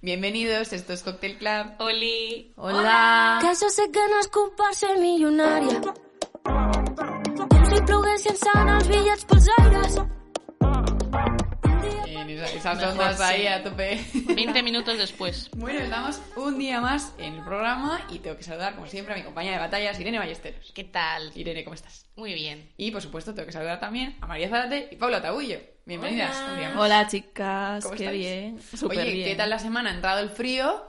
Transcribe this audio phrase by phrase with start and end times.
[0.00, 1.72] Bienvenidos, esto es Cocktail Club.
[1.80, 2.52] Oli.
[2.56, 3.38] Hola.
[3.40, 5.80] Que jo sé que no és culpa ser milionària.
[6.44, 9.98] Com si ploguessin sant els bitllets pels aires.
[12.06, 13.46] En esa- esas Mejor ondas ahí sí.
[13.48, 13.98] a tope.
[14.36, 15.50] 20 minutos después.
[15.56, 19.16] Bueno, estamos un día más en el programa y tengo que saludar, como siempre, a
[19.16, 20.70] mi compañera de batallas, Irene Ballesteros.
[20.74, 21.32] ¿Qué tal?
[21.34, 22.06] Irene, ¿cómo estás?
[22.14, 22.70] Muy bien.
[22.76, 25.58] Y, por supuesto, tengo que saludar también a María Zarate y Paula Tabullo.
[25.92, 26.36] Bienvenidas.
[26.52, 26.74] Hola.
[26.76, 28.20] Hola chicas, ¿Cómo qué estáis?
[28.20, 28.60] bien.
[28.60, 29.28] Súper Oye, bien.
[29.30, 29.88] ¿qué tal la semana?
[29.90, 30.84] Ha entrado el frío.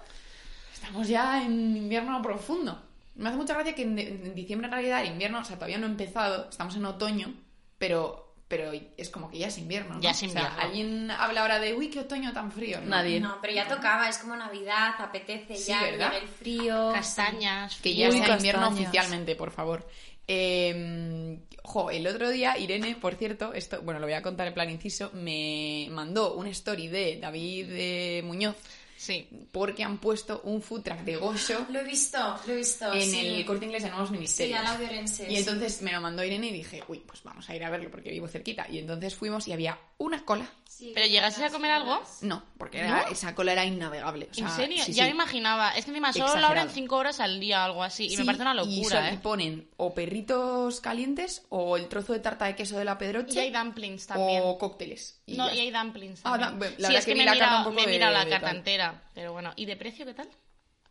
[0.73, 2.77] Estamos ya en invierno profundo.
[3.16, 5.78] Me hace mucha gracia que en, en diciembre, en realidad, el invierno, o sea, todavía
[5.78, 6.50] no ha empezado.
[6.50, 7.33] Estamos en otoño,
[7.78, 9.95] pero, pero es como que ya es invierno.
[9.95, 10.02] ¿no?
[10.02, 10.59] Ya es O sea, invierno.
[10.61, 12.81] ¿Alguien habla ahora de, uy, qué otoño tan frío?
[12.81, 12.88] ¿no?
[12.88, 13.22] Nadie.
[13.22, 16.11] No, pero ya tocaba, es como Navidad, apetece Sí, ya, ¿verdad?
[16.22, 16.91] el frío.
[16.94, 17.78] Castañas.
[17.81, 18.89] Que ya Uy, sea invierno castañas.
[18.89, 19.88] oficialmente, por favor.
[20.31, 24.53] Eh, jo, el otro día Irene, por cierto, esto, bueno, lo voy a contar en
[24.53, 28.55] plan inciso, me mandó un story de David eh, Muñoz
[29.02, 29.30] Sí.
[29.53, 32.94] porque han puesto un food truck de Gosho Lo he visto, lo he visto.
[32.94, 33.19] en sí.
[33.28, 34.59] el corte inglés de Nuevos Sí, Ministerios.
[34.59, 35.31] a la Orense.
[35.31, 37.89] y entonces me lo mandó Irene y dije, uy, pues vamos a ir a verlo
[37.89, 38.67] porque vivo cerquita.
[38.69, 40.50] Y entonces fuimos y había una cola.
[40.94, 42.02] ¿Pero llegaste a comer algo?
[42.22, 43.11] No, porque era- ¿No?
[43.11, 44.30] esa cola era innavegable.
[44.31, 44.83] o sea, ¿En serio?
[44.86, 45.09] sí, ya sí.
[45.09, 45.72] me imaginaba.
[45.72, 48.06] Es que encima solo la abren 5 horas al día o algo así.
[48.06, 49.19] Y Sí, me parece una y locura, son- y ¿eh?
[49.22, 53.39] ponen o perritos calientes o el trozo de tarta de queso de la Y Pedroche
[53.41, 54.41] hay dumplings también.
[54.45, 55.19] o cócteles.
[55.33, 57.35] Y no, ya y hay dumplings Ah, la sí, verdad es que que, me la
[57.35, 58.55] he carta un mirado, poco me he de- mirado la de carta tal.
[58.58, 59.02] entera.
[59.13, 60.30] Pero bueno, ¿y de precio qué tal?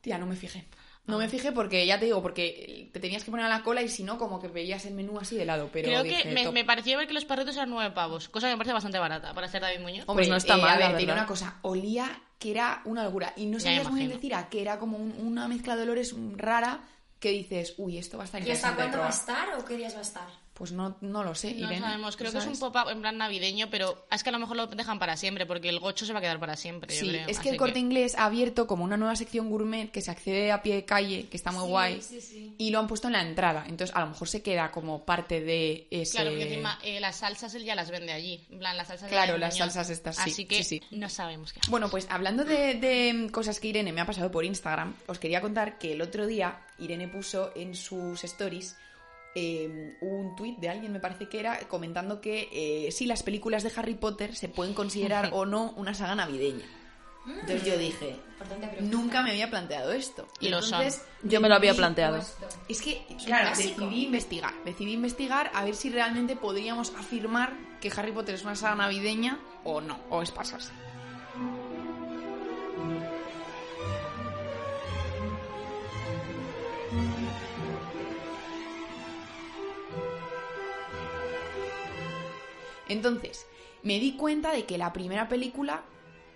[0.00, 0.64] Tía, no me fijé.
[1.06, 3.81] No me fijé porque, ya te digo, porque te tenías que poner a la cola
[3.81, 5.70] y si no, como que veías el menú así de lado.
[5.72, 8.28] Pero Creo dije, que me, me pareció ver que los perritos eran 9 pavos.
[8.28, 10.04] Cosa que me parece bastante barata para ser David Muñoz.
[10.06, 11.59] Hombre, Pues no está eh, mal, A ver, te una cosa.
[11.62, 13.32] Olía que era una locura.
[13.37, 16.15] Y no sabías muy bien decir a qué era como un- una mezcla de olores
[16.37, 16.81] rara
[17.19, 19.10] que dices, uy, esto va a estar ¿Y hasta cuándo va a probar".
[19.10, 20.28] estar o qué días va a estar?
[20.58, 21.80] Pues no, no lo sé, No Irene.
[21.80, 24.41] sabemos, creo ¿tú que es un pop-up en plan navideño, pero es que a lo
[24.41, 26.92] mejor lo dejan para siempre, porque el gocho se va a quedar para siempre.
[26.94, 27.20] yo Sí, creo.
[27.28, 30.10] es que Así el corte inglés ha abierto como una nueva sección gourmet que se
[30.10, 32.02] accede a pie de calle, que está muy Sí, guay.
[32.02, 32.54] sí.
[32.58, 33.64] Y lo han puesto en la entrada.
[33.69, 36.16] Entonces, a lo mejor se queda como parte de ese.
[36.16, 38.44] Claro, porque encima eh, las salsas él ya las vende allí.
[38.50, 41.60] En plan, las salsas Claro, las salsas estas, sí, Así que no sabemos qué.
[41.69, 45.40] Bueno, pues hablando de, de cosas que Irene me ha pasado por Instagram, os quería
[45.40, 48.76] contar que el otro día Irene puso en sus stories
[49.38, 53.62] eh, un tuit de alguien, me parece que era, comentando que eh, sí, las películas
[53.62, 56.65] de Harry Potter se pueden considerar o no una saga navideña.
[57.26, 58.16] Entonces yo dije,
[58.81, 60.26] nunca me había planteado esto.
[60.41, 60.81] Y lo son.
[60.81, 62.16] entonces Yo me lo había planteado.
[62.16, 62.49] Puesto.
[62.69, 64.54] Es que, claro, decidí investigar.
[64.65, 69.38] Decidí investigar a ver si realmente podríamos afirmar que Harry Potter es una saga navideña
[69.65, 70.72] o no, o es pasarse.
[82.88, 83.47] Entonces,
[83.82, 85.82] me di cuenta de que la primera película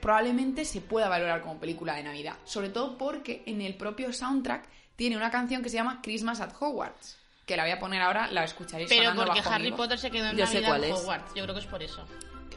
[0.01, 2.37] probablemente se pueda valorar como película de Navidad.
[2.45, 6.53] Sobre todo porque en el propio soundtrack tiene una canción que se llama Christmas at
[6.59, 7.19] Hogwarts.
[7.47, 9.79] Que la voy a poner ahora, la escucharéis Pero sonando porque bajo Harry mi voz.
[9.79, 11.01] Potter se quedó en Yo sé Navidad cuál en es.
[11.01, 11.35] Hogwarts.
[11.35, 12.07] Yo creo que es por eso.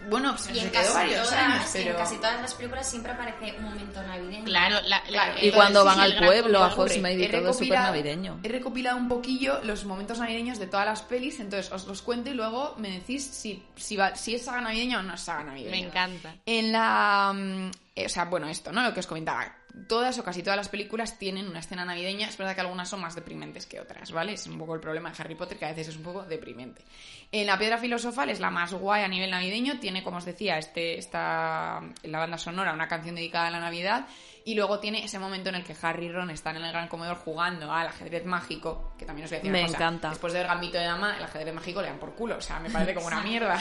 [0.10, 2.90] Bueno, se, Y en, se quedó varios todas, años, y en casi todas las películas
[2.90, 4.46] siempre aparece un momento navideño.
[4.46, 6.68] Claro, la, la- Claro, el- Y cuando van sí, al pueblo, a.
[6.74, 8.40] Hogsmeade y He todo es súper recopilado- navideño.
[8.44, 12.30] He recopilado un poquillo los momentos navideños de todas las pelis, entonces os los cuento
[12.30, 15.44] y luego me decís si, si, va- si es saga navideña o no es saga
[15.44, 15.72] navideña.
[15.72, 16.36] Me encanta.
[16.46, 17.32] En la...
[17.36, 18.82] mm, eh, o sea, bueno, esto, ¿no?
[18.84, 19.46] Lo que os comentaba.
[19.88, 22.28] Todas o casi todas las películas tienen una escena navideña.
[22.30, 24.34] Es verdad que algunas son más deprimentes que otras, ¿vale?
[24.34, 26.84] Es un poco el problema de Harry Potter, que a veces es un poco deprimente.
[27.32, 29.80] En La Piedra Filosofal es la más guay a nivel navideño.
[29.80, 33.60] Tiene, como os decía, este, esta, en la banda sonora una canción dedicada a la
[33.60, 34.08] Navidad.
[34.48, 36.88] Y luego tiene ese momento en el que Harry y Ron están en el gran
[36.88, 39.78] comedor jugando al ajedrez mágico, que también os voy a decir Me una cosa.
[39.78, 40.10] encanta.
[40.10, 42.38] Después del gambito de dama, el ajedrez mágico le dan por culo.
[42.38, 43.58] O sea, me parece como una mierda.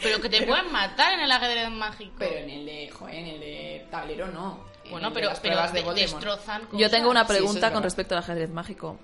[0.00, 2.14] Pero que te pueden matar en el ajedrez mágico.
[2.16, 4.72] Pero en el de, joder, en el de tablero no.
[4.84, 7.70] En bueno, pero, las pero pruebas de destrozan Yo tengo una Sí, es pregunta con
[7.70, 7.82] verdad.
[7.84, 8.98] respecto al ajedrez mágico.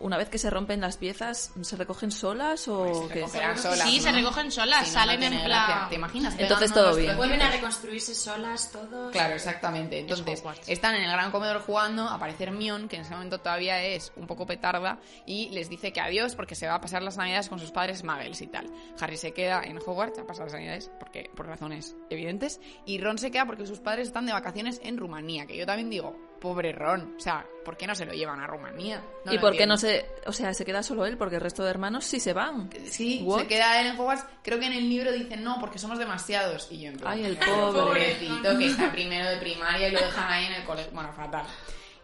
[0.00, 3.14] Una vez que se rompen las piezas, ¿se recogen solas o Pues se qué?
[3.20, 5.86] recogerán solas, Sí, se recogen solas, Si no, no salen en plan- gracia.
[5.88, 6.34] ¿Te imaginas?
[6.38, 7.16] Entonces todo bien.
[7.16, 9.12] Vuelven a reconstruirse solas todos.
[9.12, 9.98] Claro, exactamente.
[10.00, 14.12] Entonces, están en el gran comedor jugando, aparece Hermione, que en ese momento todavía es
[14.16, 17.48] un poco petarda, y les dice que adiós porque se va a pasar las navidades
[17.48, 18.70] con sus padres muggles y tal.
[19.00, 23.18] Harry se queda en Hogwarts a pasar las navidades porque, por razones evidentes, y Ron
[23.18, 26.72] se queda porque sus padres están de vacaciones en Rumanía, que yo también digo, pobre
[26.72, 29.02] Ron, o sea, ¿por qué no se lo llevan a Rumanía?
[29.24, 31.16] No ¿Y por qué no se, o sea, se queda solo él?
[31.16, 32.70] Porque el resto de hermanos sí se van.
[32.90, 33.40] Sí, What?
[33.40, 34.24] se queda él en Hogwarts.
[34.42, 36.68] Creo que en el libro dicen no, porque somos demasiados.
[36.70, 37.80] Y yo en plan, Ay, el "Ay, pobre".
[37.82, 40.92] Pobrecito, que está primero de primaria y lo dejan ahí en el colegio.
[40.92, 41.44] Bueno, fatal.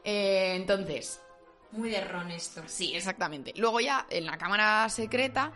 [0.04, 1.20] Eh, entonces,
[1.70, 2.62] Muy de ron esto.
[2.66, 3.52] sí, exactamente.
[3.56, 5.52] Luego ya, en la cámara secreta,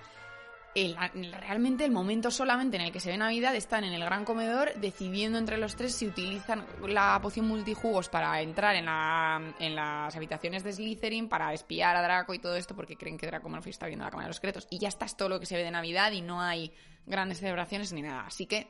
[1.40, 4.74] realmente el momento solamente en el que se ve Navidad están en el gran comedor
[4.74, 10.14] decidiendo entre los tres si utilizan la poción multijugos para entrar en, la- en las
[10.14, 13.70] habitaciones de Slytherin para espiar a Draco y todo esto porque creen que Draco Malfoy
[13.70, 15.56] está viendo la cámara de los secretos y ya está es todo lo que se
[15.56, 16.72] ve de Navidad y no hay
[17.06, 18.68] grandes celebraciones ni nada así que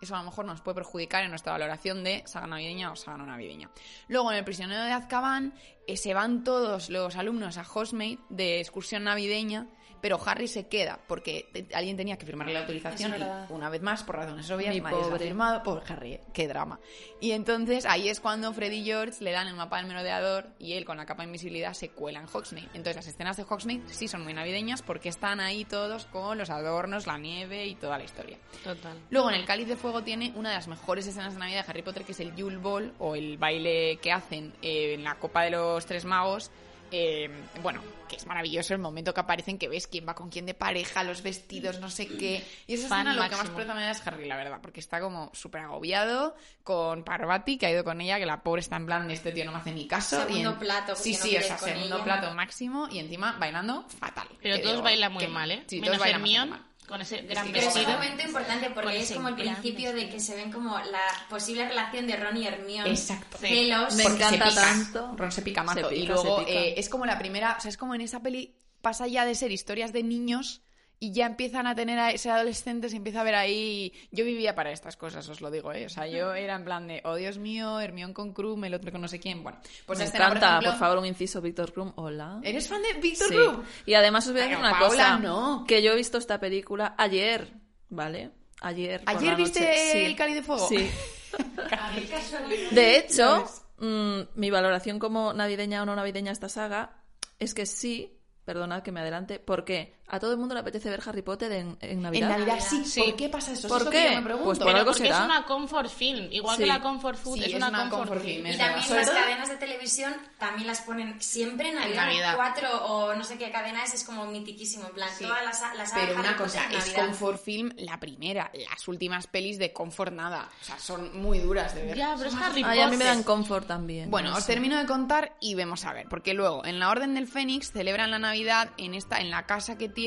[0.00, 3.16] eso a lo mejor nos puede perjudicar en nuestra valoración de saga navideña o saga
[3.18, 3.70] no navideña.
[4.08, 5.54] Luego, en El prisionero de Azkaban,
[5.86, 9.68] eh, se van todos los alumnos a Hogsmeade de excursión navideña,
[10.00, 14.02] pero Harry se queda porque alguien tenía que firmarle la autorización y, una vez más,
[14.02, 15.24] por razones obvias, Mi nadie se la ha pobre.
[15.24, 15.62] firmado.
[15.62, 16.20] Pobre Harry, ¿eh?
[16.32, 16.80] qué drama.
[17.20, 20.74] Y entonces ahí es cuando Freddy y George le dan el mapa del merodeador y
[20.74, 22.68] él con la capa de invisibilidad se cuela en Hogsmeade.
[22.68, 26.50] Entonces las escenas de Hogsmeade sí son muy navideñas porque están ahí todos con los
[26.50, 28.38] adornos, la nieve y toda la historia.
[28.64, 28.96] Total.
[29.10, 31.70] Luego en el Cáliz de Fuego tiene una de las mejores escenas de Navidad de
[31.70, 35.16] Harry Potter, que es el Yule Ball, o el baile que hacen eh, en la
[35.16, 36.50] Copa de los Tres Magos.
[36.92, 37.30] Eh,
[37.62, 40.54] bueno, que es maravilloso el momento que aparecen, que ves quién va con quién de
[40.54, 42.44] pareja, los vestidos, no sé qué.
[42.66, 44.80] Y esa Fan escena lo que más presta me da es Harry, la verdad, porque
[44.80, 46.34] está como súper agobiado
[46.64, 49.44] con Parvati, que ha ido con ella, que la pobre está en plan, este tío
[49.44, 50.16] no me hace ni caso.
[50.22, 52.04] y Segundo en- plato, Sí, no sí, o sea, segundo ella.
[52.04, 54.26] plato máximo y encima bailando fatal.
[54.42, 55.62] Pero todos digo, bailan muy que- mal, ¿eh?
[55.68, 56.69] Sí, Menos todos bailan Hermione, bastante mal.
[56.90, 60.10] Con ese gran que Pero es un momento importante porque es como el principio de
[60.10, 61.00] que se ven como la
[61.30, 62.90] posible relación de Ron y Hermione.
[62.90, 63.38] Exacto.
[63.38, 63.94] Celos.
[63.94, 64.62] Me Porque encanta se pica.
[64.62, 65.14] tanto.
[65.16, 65.88] Ron se pica mazo.
[65.88, 68.56] Se y luego eh, es como la primera, o sea, es como en esa peli
[68.82, 70.62] pasa ya de ser historias de niños
[71.02, 73.92] y ya empiezan a tener a ser adolescentes y empieza a ver ahí...
[74.12, 75.86] Yo vivía para estas cosas, os lo digo, ¿eh?
[75.86, 78.92] O sea, yo era en plan de, oh Dios mío, Hermione con Krum, el otro
[78.92, 79.42] con no sé quién.
[79.42, 82.38] Bueno, pues Me escena, encanta, por, ejemplo- favor, un inciso, Víctor Krum, hola.
[82.42, 83.34] ¿Eres fan de Víctor Sí.
[83.34, 83.62] Krum?
[83.86, 85.18] Y además os voy a decir una cosa.
[85.18, 85.64] no.
[85.66, 87.50] Que yo he visto esta película ayer,
[87.88, 88.30] ¿vale?
[88.60, 89.02] Ayer.
[89.02, 89.92] por ¿Ayer la viste noche.
[89.92, 89.98] Sí.
[90.04, 90.68] El Cáliz de Fuego?
[90.68, 90.90] Sí.
[92.72, 93.44] De hecho,
[93.78, 97.02] mm, mi valoración como navideña o no navideña esta saga
[97.38, 101.00] es que sí, perdonad que me adelante, porque a todo el mundo le apetece ver
[101.06, 102.28] Harry Potter en, en En Navidad.
[102.30, 102.84] Navidad sí.
[102.84, 103.00] Sí.
[103.02, 103.68] ¿Por qué pasa eso?
[103.68, 103.98] ¿Por Eso qué?
[103.98, 104.44] que yo me pregunto.
[104.46, 105.18] Pues por Pero algo porque será.
[105.18, 106.62] es una comfort film, igual Sí.
[106.62, 108.42] que la comfort food, Sí, es, es una, una comfort, comfort film.
[108.44, 112.06] film, Y también las todo- cadenas de televisión también las ponen siempre en Navidad.
[112.06, 112.36] Navidad.
[112.36, 114.86] Cuatro o no sé qué cadena es, es como mitiquísimo.
[114.86, 115.24] En plan, Sí.
[115.24, 117.04] todas las, las Pero una Potter cosa, en es Navidad.
[117.06, 118.50] Comfort Film la primera.
[118.70, 120.48] Las últimas pelis de Comfort nada.
[120.60, 121.96] O sea, son muy duras de ver.
[121.96, 123.06] Ya, pero es Harry Ay, a mí me Potter.
[123.14, 124.10] dan confort también.
[124.10, 124.52] Bueno, no os sé.
[124.52, 128.10] termino de contar y vemos a ver, porque luego en la Orden del Fénix celebran
[128.10, 129.99] la Navidad en esta en la casa que tiene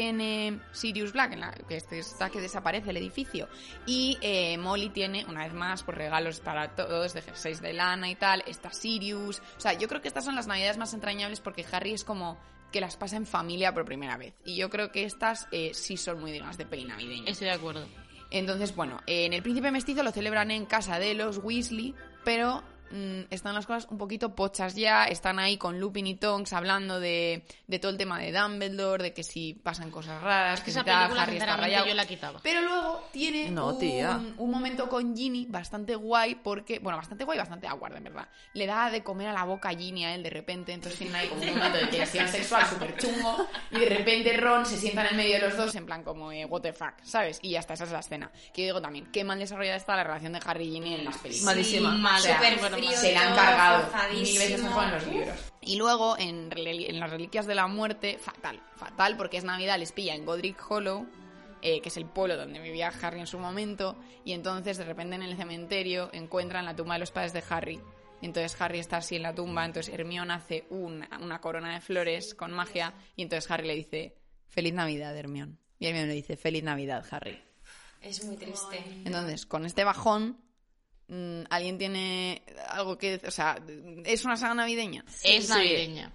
[0.72, 3.48] Sirius Black, en la que está que desaparece el edificio
[3.86, 8.10] y eh, Molly tiene una vez más pues regalos para todos de jerseys de lana
[8.10, 11.40] y tal, está Sirius, o sea, yo creo que estas son las Navidades más entrañables
[11.40, 12.38] porque Harry es como
[12.72, 15.98] que las pasa en familia por primera vez y yo creo que estas eh, sí
[15.98, 17.30] son muy dignas de peli navideña.
[17.30, 17.88] Estoy de acuerdo.
[18.32, 21.94] Entonces, bueno, en el Príncipe Mestizo lo celebran en casa de los Weasley,
[22.24, 22.64] pero
[22.94, 25.06] mm, están las cosas un poquito pochas ya.
[25.06, 29.14] Están ahí con Lupin y Tonks hablando de, de todo el tema de Dumbledore, de
[29.14, 31.86] que si pasan cosas raras, Es que esa tal, película, Harry está rayado.
[31.88, 32.40] yo la quitaba.
[32.44, 34.22] Pero luego tiene No, un, tía.
[34.38, 38.28] un momento con Ginny bastante guay porque, bueno, bastante guay y bastante awkward, en verdad.
[38.54, 41.16] Le da de comer a la boca a Ginny a él de repente, entonces tienen
[41.16, 45.02] ahí como un momento de tensión sexual súper chungo y de repente Ron se sienta
[45.02, 47.40] en el medio de los dos en plan como, eh, what the fuck, ¿sabes?
[47.42, 48.32] Y ya está, esa es la escena.
[48.54, 51.06] Que yo digo también, qué mal desarrollada está la relación de Harry y Ginny en
[51.06, 51.46] las películas.
[51.46, 51.92] Malísima.
[51.98, 52.40] mal, O sea,
[52.92, 55.54] se la han cargado mil veces mejor en los libros.
[55.62, 56.50] Y luego, en,
[57.00, 58.62] las Reliquias de la Muerte, fatal.
[58.76, 61.08] Fatal porque es Navidad, les pilla en Godric Hollow,
[61.62, 65.16] eh, que es el pueblo donde vivía Harry en su momento, y entonces de repente
[65.16, 67.80] en el cementerio encuentran la tumba de los padres de Harry.
[68.22, 72.36] Entonces Harry está así en la tumba, entonces Hermione hace una, una corona de flores
[72.36, 75.58] con magia, y entonces Harry le dice, Feliz Navidad, Hermione.
[75.80, 77.42] Y Hermione le dice, Feliz Navidad, Harry.
[78.02, 78.84] Es muy triste.
[79.06, 80.38] Entonces, con este bajón,
[81.50, 83.22] ¿alguien tiene algo que...
[83.26, 83.58] O sea,
[84.06, 85.04] ¿es una saga navideña?
[85.24, 86.12] es navideña.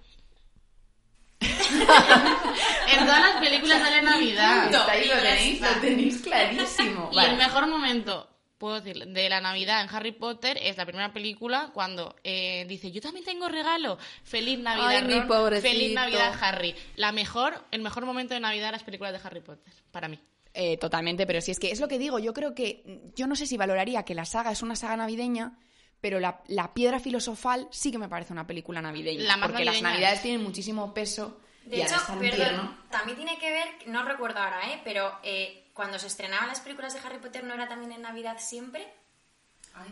[1.41, 4.89] en todas las películas sale Navidad.
[4.89, 7.09] Ahí lo tenéis, lo tenéis clarísimo.
[7.11, 7.31] Y Vale.
[7.31, 8.29] el mejor momento
[8.59, 12.91] puedo decir, de la Navidad en Harry Potter es la primera película cuando eh, dice,
[12.91, 13.97] yo también tengo regalo.
[14.23, 15.61] Feliz Navidad, Ay, Ron.
[15.61, 16.75] Feliz Navidad, Harry.
[16.95, 20.19] La mejor, el mejor momento de Navidad de las películas de Harry Potter, para mí.
[20.53, 22.83] Eh, totalmente, pero si es que es lo que digo, yo creo que,
[23.15, 25.59] yo no sé si valoraría que la saga es una saga navideña,
[26.01, 29.37] pero la, la piedra filosofal sí que me parece una película navideña.
[29.37, 30.21] La porque las navidades es.
[30.23, 34.81] tienen muchísimo peso De y hecho, perdón, también tiene que ver, no recuerdo ahora, ¿eh?
[34.83, 38.37] pero eh, cuando se estrenaban las películas de Harry Potter no era también en Navidad
[38.39, 38.87] siempre.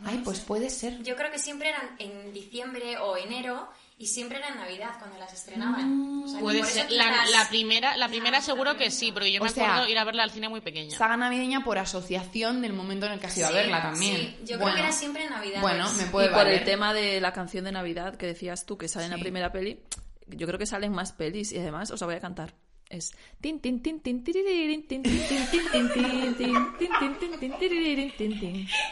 [0.03, 1.01] Ay, pues puede ser.
[1.03, 5.17] Yo creo que siempre eran en diciembre o enero y siempre era en Navidad cuando
[5.17, 6.23] las estrenaban.
[6.23, 6.91] O sea, Puede ser.
[6.91, 9.89] La, quizás- la primera, la primera seguro que sí, porque yo O me sea, acuerdo
[9.89, 10.95] ir a verla al cine muy pequeña.
[10.95, 14.15] Saga navideña por asociación del momento en el que has ido a verla también.
[14.17, 15.61] sí, yo creo Bueno, que era siempre en Navidad.
[15.61, 16.59] Bueno, me puede y por valer.
[16.59, 19.51] el tema de la canción de Navidad que decías tú, que sale en la primera
[19.51, 19.79] peli,
[20.27, 22.53] yo creo que salen más pelis y además os la voy a cantar.
[22.89, 25.03] Es tin tin tin tin tin tin tin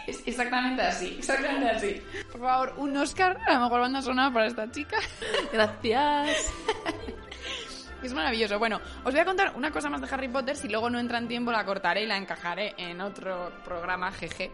[0.06, 2.02] Es exactamente así, exactamente así.
[2.32, 4.98] Por favor, un Oscar a lo mejor banda sonora para esta chica.
[5.54, 6.54] Gracias.
[8.04, 8.60] Es maravilloso.
[8.60, 10.56] Bueno, os voy a contar una cosa más de Harry Potter.
[10.56, 14.52] Si luego no entra en tiempo, la cortaré y la encajaré en otro programa, jeje.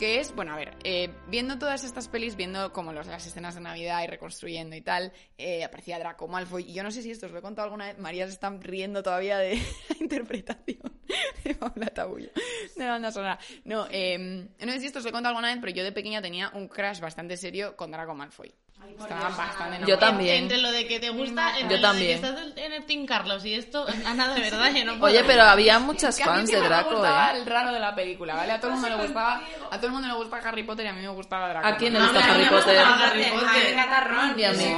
[0.00, 3.54] Que es, bueno, a ver, eh, viendo todas estas pelis, viendo como los, las escenas
[3.54, 6.70] de Navidad y reconstruyendo y tal, eh, aparecía Draco Malfoy.
[6.70, 7.98] Y yo no sé si esto os lo he contado alguna vez.
[7.98, 9.56] María se están riendo todavía de
[9.90, 10.80] la interpretación
[11.44, 12.30] de Paula Tabullo
[12.76, 13.38] de la banda sonora.
[13.64, 15.92] No, eh, no sé si esto os lo he contado alguna vez, pero yo de
[15.92, 18.54] pequeña tenía un crush bastante serio con Draco Malfoy.
[19.00, 20.42] Estaba bastante Yo también.
[20.42, 22.20] Entre lo de que te gusta, entre Yo lo también.
[22.20, 25.12] de que estás en el Team Carlos y esto, Ana, de verdad, yo no puedo.
[25.12, 27.38] Oye, pero había muchas Que a mí fans de me Draco, gustaba ¿eh?
[27.38, 28.52] el raro de la película, ¿vale?
[28.52, 30.88] A todo el mundo le gustaba, a todo el mundo le gustaba Harry Potter y
[30.88, 31.66] a mí me gustaba Draco.
[31.66, 32.78] ¿A quién le gusta Harry Potter?
[32.78, 33.66] A mí me Potter.
[33.72, 34.38] encanta Ron.
[34.40, 34.74] Y a mí.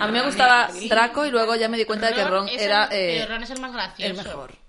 [0.00, 2.84] A me gustaba Draco y luego ya me di cuenta de que Ron es era
[2.84, 4.10] el, eh, pero Ron es el más gracioso.
[4.10, 4.65] el mejor.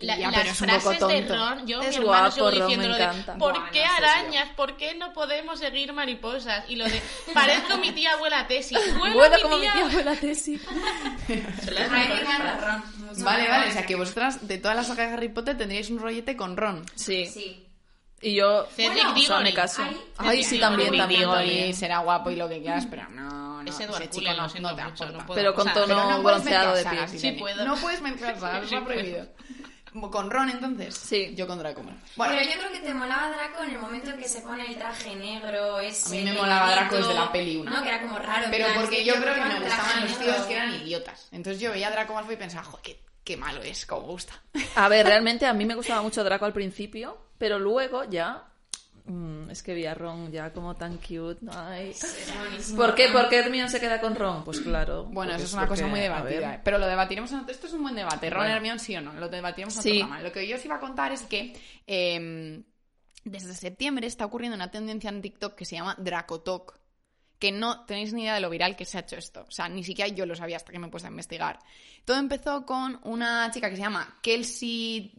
[0.00, 1.36] La- Ya, las pero es un poco frases de tonto.
[1.36, 3.06] Ron, yo Es mi hermano guapo, sigo Ron, diciendo lo de.
[3.38, 4.48] ¿por Buah, qué no arañas?
[4.56, 6.64] ¿Por qué no podemos seguir mariposas?
[6.68, 7.02] Y lo de
[7.34, 8.78] parezco mi tía abuela Tessie.
[8.98, 10.58] Vuela Bueno, mi como mi tía tía abuela Tessie.
[10.58, 11.90] Son las
[13.24, 15.98] Vale, vale, o sea que vosotras de toda la saga de Harry Potter tendríais un
[15.98, 16.84] rollete con Ron.
[16.94, 17.26] Sí.
[17.26, 17.64] Sí.
[18.20, 19.44] Y yo, o sea, Diggory.
[19.44, 19.82] me caso.
[19.82, 21.68] Ay, Ay, sí, también, también, también.
[21.70, 23.68] Y será guapo y lo que quieras, pero no, no.
[23.70, 25.34] Es Edward ese chico no, no te mucho, no puedo.
[25.36, 26.94] Pero con O sea, tono no puedes bronceado de piel.
[26.96, 27.64] sagas, Sí puedo.
[27.64, 29.28] No puedes mezclar sagas, Sí está prohibido.
[30.10, 30.94] Con Ron, entonces.
[30.94, 31.34] Sí.
[31.34, 31.82] Yo con Draco.
[31.82, 34.66] Bueno, Pero yo creo que te molaba Draco en el momento en que se pone
[34.66, 37.62] el traje negro, ese A mí me molaba Draco desde la peli.
[37.62, 38.46] No, que era como raro.
[38.50, 41.28] pero plan, porque yo creo que me gustaban los tíos que eran idiotas.
[41.32, 44.34] Entonces yo veía a Draco Malfoy y pensaba, joder, qué, qué malo es, cómo gusta.
[44.74, 48.44] A ver, realmente a mí me gustaba mucho Draco al principio, pero luego ya...
[49.08, 51.44] mm, es que vi a Ron ya como tan cute.
[51.50, 51.92] Ay.
[52.76, 53.08] ¿Por qué?
[53.12, 54.44] ¿Por qué Hermione se queda con Ron?
[54.44, 55.04] Pues claro.
[55.06, 56.54] Bueno, eso es una cosa muy debatida.
[56.54, 56.60] ¿eh?
[56.62, 57.52] Pero lo debatiremos en otro...
[57.52, 58.30] Esto es un buen debate.
[58.30, 58.54] Ron Bueno.
[58.54, 59.12] Hermione sí o no.
[59.14, 59.88] Lo debatiremos en Sí.
[59.90, 60.22] otro programa.
[60.28, 61.56] Lo que yo os iba a contar es que...
[61.86, 62.62] eh,
[63.24, 66.78] desde septiembre está ocurriendo una tendencia en TikTok que se llama Dracotalk.
[67.38, 69.44] Que no tenéis ni idea de lo viral que se ha hecho esto.
[69.48, 71.58] O sea, ni siquiera yo lo sabía hasta que me puse a investigar.
[72.04, 75.12] Todo empezó con una chica que se llama Kelsey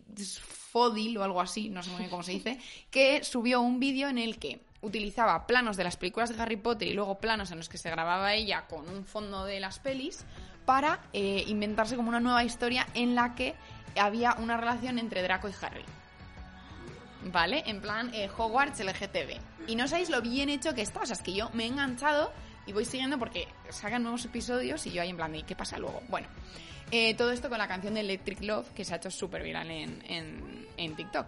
[0.72, 2.60] Fodil o algo así, no sé muy bien cómo se dice,
[2.92, 6.88] que subió un vídeo en el que utilizaba planos de las películas de Harry Potter
[6.88, 10.26] y luego planos en los que se grababa ella con un fondo de las pelis
[10.66, 13.56] para eh, inventarse como una nueva historia en la que
[13.98, 15.84] había una relación entre Draco y Harry.
[17.26, 17.64] ¿Vale?
[17.66, 19.68] En plan eh, Hogwarts LGTB.
[19.68, 21.02] Y no sabéis lo bien hecho que está.
[21.02, 22.32] O sea, es que yo me he enganchado
[22.66, 25.78] y voy siguiendo porque sacan nuevos episodios y yo ahí en plan ¿y qué pasa
[25.78, 26.02] luego?
[26.08, 26.28] Bueno,
[26.92, 29.70] eh, todo esto con la canción de Electric Love que se ha hecho súper viral
[29.70, 31.28] en, en, en TikTok.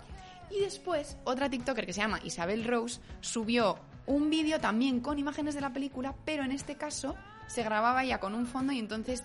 [0.49, 5.55] Y después, otra TikToker que se llama Isabel Rose subió un vídeo también con imágenes
[5.55, 7.15] de la película, pero en este caso
[7.47, 9.23] se grababa ya con un fondo y entonces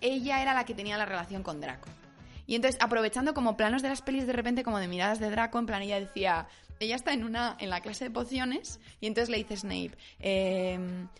[0.00, 1.88] ella era la que tenía la relación con Draco.
[2.48, 5.58] Y entonces, aprovechando como planos de las pelis de repente, como de miradas de Draco,
[5.60, 6.48] en plan ella decía,
[6.80, 9.90] ella está en una en la clase de pociones y entonces le dice Snape,
[10.20, 10.78] eh,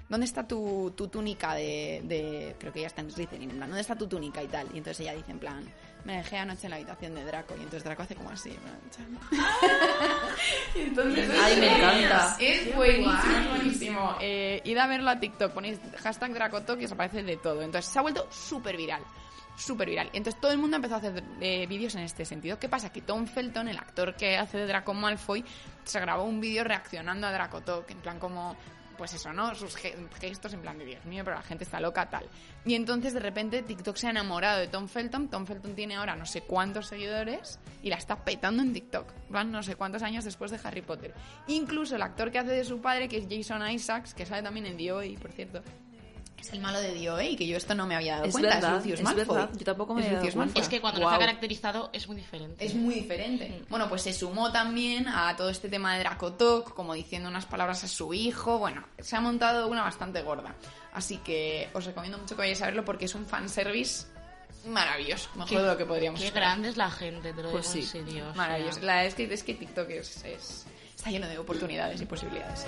[0.08, 3.68] ¿dónde está tu, tu túnica de, de- Creo que ella está en Slytherin, en plan,
[3.68, 4.66] ¿dónde está tu túnica y tal?
[4.72, 5.64] Y entonces ella dice en plan,
[6.04, 8.56] me dejé anoche en la habitación de Draco y entonces Draco hace como así, en
[8.56, 9.18] plan, "Chan".
[10.76, 12.36] Y entonces, Ay, me encanta.
[12.40, 14.16] Es buenísimo, es buenísimo.
[14.20, 17.60] Eh, id a verlo a TikTok, ponéis hashtag Dracotok y os aparece de todo.
[17.62, 19.02] Entonces se ha vuelto súper viral.
[19.58, 20.08] Súper viral.
[20.12, 22.58] Entonces todo el mundo empezó a hacer eh, vídeos en este sentido.
[22.58, 22.90] ¿Qué pasa?
[22.92, 25.44] Que Tom Felton, el actor que hace de Draco Malfoy,
[25.84, 27.90] se grabó un vídeo reaccionando a Dracotok.
[27.90, 28.56] En plan como,
[28.96, 29.52] pues eso, ¿no?
[29.56, 32.24] Sus ge- gestos en plan de Dios mío, pero la gente está loca, tal.
[32.64, 35.28] Y entonces de repente TikTok se ha enamorado de Tom Felton.
[35.28, 39.08] Tom Felton tiene ahora no sé cuántos seguidores y la está petando en TikTok.
[39.28, 41.12] Van no sé cuántos años después de Harry Potter.
[41.48, 44.66] Incluso el actor que hace de su padre, que es Jason Isaacs, que sale también
[44.66, 45.62] en The OA, por cierto,
[46.40, 47.30] es el malo de Dio, ¿eh?
[47.30, 48.54] Y que yo esto no me había dado Es cuenta.
[48.54, 49.36] verdad, es Lucius es Malfoy.
[49.36, 49.50] verdad.
[49.58, 50.54] Yo tampoco me Es había dado Lucius cuenta.
[50.54, 50.62] Malfoy.
[50.62, 51.10] Es que cuando Guau.
[51.10, 52.64] no está caracterizado es muy diferente.
[52.64, 53.62] Es muy diferente.
[53.68, 57.46] Bueno, pues se sumó también a todo este tema de Draco Talk, como diciendo unas
[57.46, 58.58] palabras a su hijo.
[58.58, 60.54] Bueno, se ha montado una bastante gorda.
[60.92, 64.06] Así que os recomiendo mucho que vayáis a verlo porque es un fanservice
[64.66, 65.28] maravilloso.
[65.34, 66.48] Mejor Qué- de lo que podríamos Qué esperar.
[66.50, 68.22] grande es la gente, te lo Pues digo sí, en serio.
[68.24, 68.36] o sea.
[68.36, 68.80] Maravilloso.
[68.82, 70.66] La, es, que, es que TikTok es, es-
[70.96, 72.66] está lleno de oportunidades y posibilidades.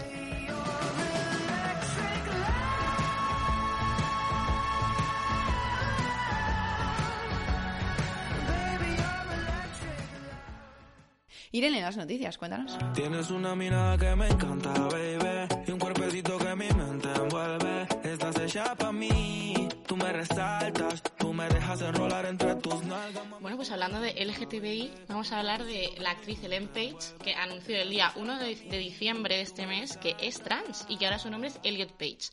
[11.52, 12.78] Irene, las noticias, cuéntanos.
[12.94, 15.48] Tienes una mirada que me encanta, baby.
[15.66, 17.88] Y un cuerpecito que mi mente envuelve.
[18.04, 19.68] Estás hecha para mí.
[19.84, 21.02] Tú me resaltas.
[21.18, 23.24] Tú me dejas enrolar entre tus nalgas.
[23.40, 27.76] Bueno, pues hablando de LGTBI, vamos a hablar de la actriz Ellen Page, que anunció
[27.78, 31.18] el día 1 de, de diciembre de este mes que es trans y que ahora
[31.18, 32.30] su nombre es Elliot Page.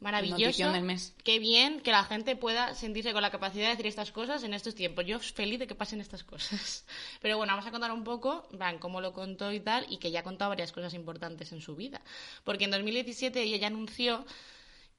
[0.00, 0.70] Maravilloso.
[0.70, 1.00] Del.
[1.22, 4.52] Qué bien que la gente pueda sentirse con la capacidad de decir estas cosas en
[4.52, 5.06] estos tiempos.
[5.06, 6.84] Yo feliz de que pasen estas cosas.
[7.22, 10.10] Pero bueno, vamos a contar un poco, van, cómo lo contó y tal, y que
[10.10, 12.02] ya ha contado varias cosas importantes en su vida.
[12.44, 14.26] Porque en 2017 ella ya anunció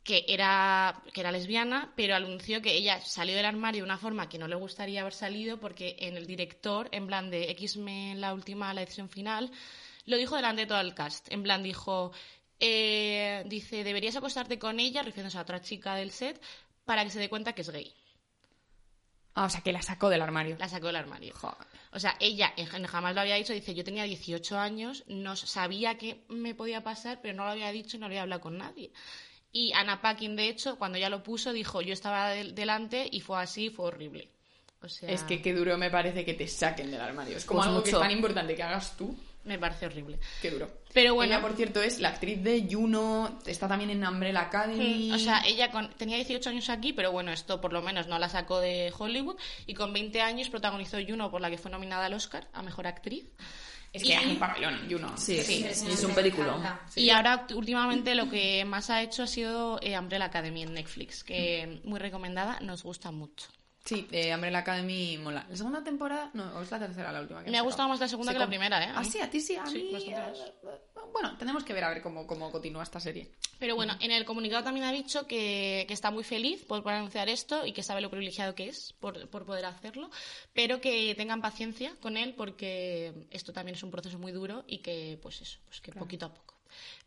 [0.06, 4.30] que era, que era lesbiana, pero anunció que ella salió del armario de una forma
[4.30, 8.34] que no le gustaría haber salido porque en el director, en plan de X-Men, la
[8.34, 9.52] última, la edición final,
[10.06, 11.32] lo dijo delante de todo el cast.
[11.32, 12.12] En plan dijo,
[12.60, 16.42] eh, dice, deberías acostarte con ella, refiriéndose a otra chica del set,
[16.86, 17.94] para que se dé cuenta que es gay.
[19.38, 20.56] Ah, o sea, que la sacó del armario.
[20.60, 21.34] La sacó del armario.
[21.36, 21.68] Joder.
[21.92, 22.54] O sea, ella
[22.88, 27.20] jamás lo había dicho, dice, yo tenía 18 años, no sabía que me podía pasar,
[27.22, 28.92] pero no lo había dicho y no había hablado con nadie.
[29.52, 33.20] Y Anna Paquin, de hecho, cuando ya lo puso, dijo, yo estaba del- delante y
[33.22, 34.30] fue así, fue horrible.
[34.82, 37.36] O sea, Es que qué duro me parece que te saquen del armario.
[37.38, 39.18] Es como Pues algo que es tan importante que hagas tú.
[39.46, 40.20] Me parece horrible.
[40.42, 40.70] Qué duro.
[40.94, 41.34] Pero bueno.
[41.34, 43.40] Ella, por cierto, es la actriz de Juno.
[43.46, 45.12] Está también en Umbrella Academy.
[45.14, 48.18] O sea, ella con- tenía 18 años aquí, pero bueno, esto por lo menos no
[48.20, 49.38] la sacó de Hollywood.
[49.68, 52.88] Y con 20 años protagonizó Juno, por la que fue nominada al Oscar a Mejor
[52.88, 53.26] Actriz.
[53.94, 55.18] es que y- hace un papelón, Juno.
[55.18, 56.62] Sí, Sí, sí, es un peliculón.
[56.98, 61.24] Y ahora últimamente lo que más ha hecho ha sido eh, Umbrella Academy en Netflix,
[61.24, 63.48] que muy recomendada, nos gusta mucho.
[63.86, 65.46] Sí, eh, Umbrella Academy mola.
[65.48, 66.32] ¿La segunda temporada?
[66.34, 67.44] No, o es la tercera, la última.
[67.44, 68.92] que Me ha gustado más la segunda Se que la primera, ¿eh?
[68.96, 70.12] Ah, sí, a ti sí, a Sí, mí.
[70.12, 70.40] más.
[70.40, 70.54] eh,
[71.14, 73.30] Bueno, tenemos que ver a ver cómo, cómo continúa esta serie.
[73.60, 76.98] Pero bueno, en el comunicado también ha dicho que, que está muy feliz por poder
[76.98, 80.10] anunciar esto y que sabe lo privilegiado que es por, por poder hacerlo,
[80.54, 84.80] pero que tengan paciencia con él porque esto también es un proceso muy duro y
[84.80, 86.55] que, pues eso, pues que poquito a poco.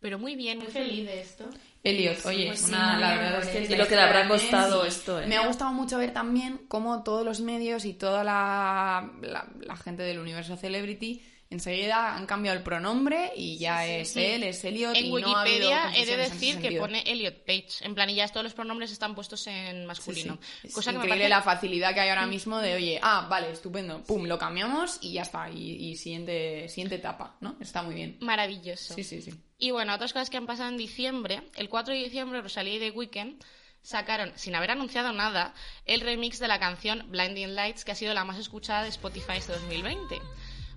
[0.01, 1.45] Pero muy bien, muy feliz de esto.
[1.83, 4.85] Elliot, oye, pues sí, una- la verdad es que es lo que le habrá costado
[4.85, 5.27] esto, ¿eh?
[5.27, 9.77] Me ha gustado mucho ver también cómo todos los medios y toda la, la, la
[9.77, 14.95] gente del universo celebrity enseguida han cambiado el pronombre y ya es él, es Elliot
[14.97, 17.69] En y no ha Wikipedia he de decir que pone Elliot Page.
[17.83, 20.39] En plan, y ya todos los pronombres están puestos en Sí, masculino.
[20.61, 20.69] sí.
[20.69, 23.27] Es Cosa que me increíble parece la facilidad que hay ahora mismo de, oye, ah,
[23.31, 27.57] vale, estupendo, pum, lo cambiamos y ya está, y, y siguiente, siguiente etapa, ¿no?
[27.61, 28.19] Está muy bien.
[28.21, 28.95] maravilloso.
[28.95, 29.33] Sí, sí, sí.
[29.59, 31.43] Y bueno, otras cosas que han pasado en diciembre.
[31.57, 33.43] El 4 de diciembre, Rosalía y The Weeknd
[33.83, 35.55] sacaron, sin haber anunciado nada,
[35.87, 39.39] el remix de la canción Blinding Lights, que ha sido la más escuchada de Spotify
[39.39, 40.21] este 2020.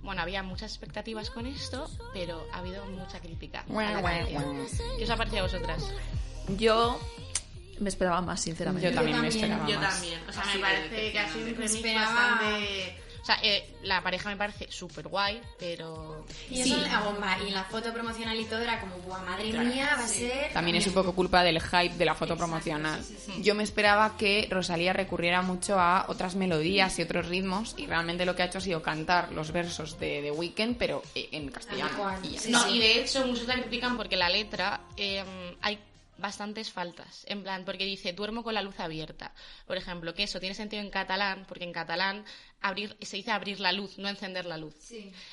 [0.03, 3.63] Bueno, había muchas expectativas con esto, pero ha habido mucha crítica.
[3.69, 4.67] a la canción.
[4.97, 5.83] ¿Qué os ha parecido a vosotras?
[6.57, 6.99] Yo
[7.79, 8.89] me esperaba más, sinceramente.
[8.89, 9.93] Yo también me también, esperaba Yo más.
[9.93, 10.19] también.
[10.27, 13.00] O sea, Así me parece que ha sido un remix Esperaba- bastante...
[13.21, 16.25] O sea, eh, la pareja me parece súper guay, pero...
[16.49, 17.37] Y eso la bomba.
[17.43, 20.51] Y en la foto promocional y todo era como, buah, madre mía, va a ser...
[20.53, 22.99] También es un poco culpa del hype de la foto promocional.
[23.41, 28.25] Yo me esperaba que Rosalía recurriera mucho a otras melodías y otros ritmos y realmente
[28.25, 31.49] lo que ha hecho ha sido cantar los versos de The Weeknd pero eh, en
[31.49, 31.91] castellano.
[32.23, 32.37] Y.
[32.37, 32.77] Sí, no, sí.
[32.77, 35.23] y de hecho muchos la critican porque la letra eh,
[35.61, 35.77] hay
[36.21, 37.25] bastantes faltas.
[37.27, 39.33] En plan, porque dice duermo con la luz abierta.
[39.67, 42.23] Por ejemplo, que eso tiene sentido en catalán, porque en catalán
[42.61, 44.75] abrir se dice abrir la luz, no encender la luz.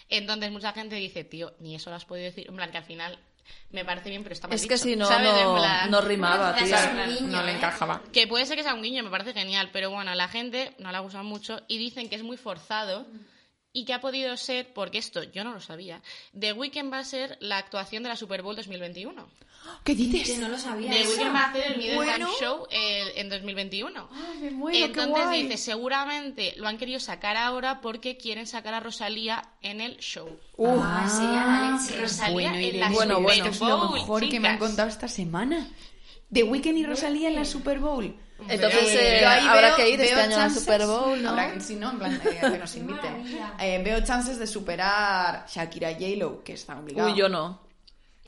[0.08, 2.46] Entonces mucha gente dice, tío, ni eso lo has podido decir.
[2.48, 3.18] En plan, que al final
[3.70, 7.28] me parece bien, pero está mal Es que si no, no, plan- no rimaba, guiño,
[7.28, 7.56] no le ¿eh?
[7.56, 8.02] encajaba.
[8.12, 10.74] Que puede ser que sea un guiño, me parece genial, pero bueno, a la gente
[10.78, 13.06] no le ha gustado mucho y dicen que es muy forzado
[13.72, 16.02] y que ha podido ser, porque esto yo no lo sabía,
[16.38, 19.28] The Weeknd va a ser la actuación de la Super Bowl 2021.
[19.84, 20.30] ¿Qué dices?
[20.32, 20.90] Que no lo sabía.
[20.90, 21.06] The.
[21.08, 22.12] Weeknd va a hacer el Middle Bueno.
[22.26, 24.08] Time Show eh, en 2021.
[24.40, 25.42] me muero, qué Entonces guay.
[25.44, 30.28] dice, seguramente lo han querido sacar ahora porque quieren sacar a Rosalía en el show.
[30.58, 32.00] Ah, sería la leche.
[32.00, 33.44] Rosalía Bueno, en la Bueno, Super bueno.
[33.50, 34.68] esto es lo Bowl, mejor que me han chicas.
[34.68, 35.68] contado esta semana.
[36.32, 38.14] The Weeknd y Rosalía en la Super Bowl.
[38.48, 41.20] Entonces Yo eh, ahí habrá veo- que ir este veo año a la Super Bowl,
[41.22, 41.30] ¿no?
[41.30, 41.90] habrá que- sí, ¿no?
[41.90, 43.38] En plan, eh, que nos inviten.
[43.58, 47.10] Eh, veo chances de superar Shakira J-Lo, que está obligado.
[47.10, 47.66] Uy, yo no.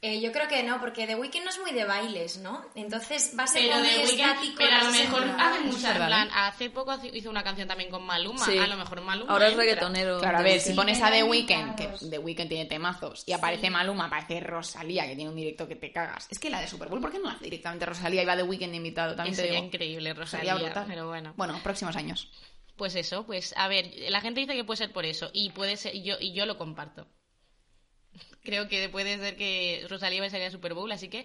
[0.03, 2.65] Eh, yo creo que no, porque The Weeknd no es muy de bailes, ¿no?
[2.75, 4.55] Entonces va a ser Pero muy Weeknd, estático.
[4.57, 8.43] pero a lo mejor hace muchas, plan, hace poco hizo una canción también con Maluma,
[8.47, 8.57] Sí.
[8.57, 9.65] a lo mejor Maluma Ahora es entra.
[9.67, 10.19] reggaetonero.
[10.21, 11.89] Claro, a The ver, si pones a The Weeknd, que.
[12.09, 15.93] The Weeknd tiene temazos, y aparece Maluma, aparece Rosalía, que tiene un directo que te
[15.93, 16.29] cagas.
[16.31, 18.37] Es que la de Super Bowl, ¿por qué no la hace directamente Rosalía y va
[18.39, 19.15] The Weeknd de invitado?
[19.15, 19.67] También te Sería digo.
[19.67, 20.85] increíble, Sería Rosalía, brutal.
[20.89, 21.35] pero bueno.
[21.37, 22.31] Bueno, próximos años.
[22.77, 25.77] Pues eso, pues a ver, la gente dice que puede ser por eso y puede
[25.77, 27.07] ser y yo y yo lo comparto.
[28.43, 31.25] Creo que puede ser que Rosalía vaya a salir a Super Bowl, así que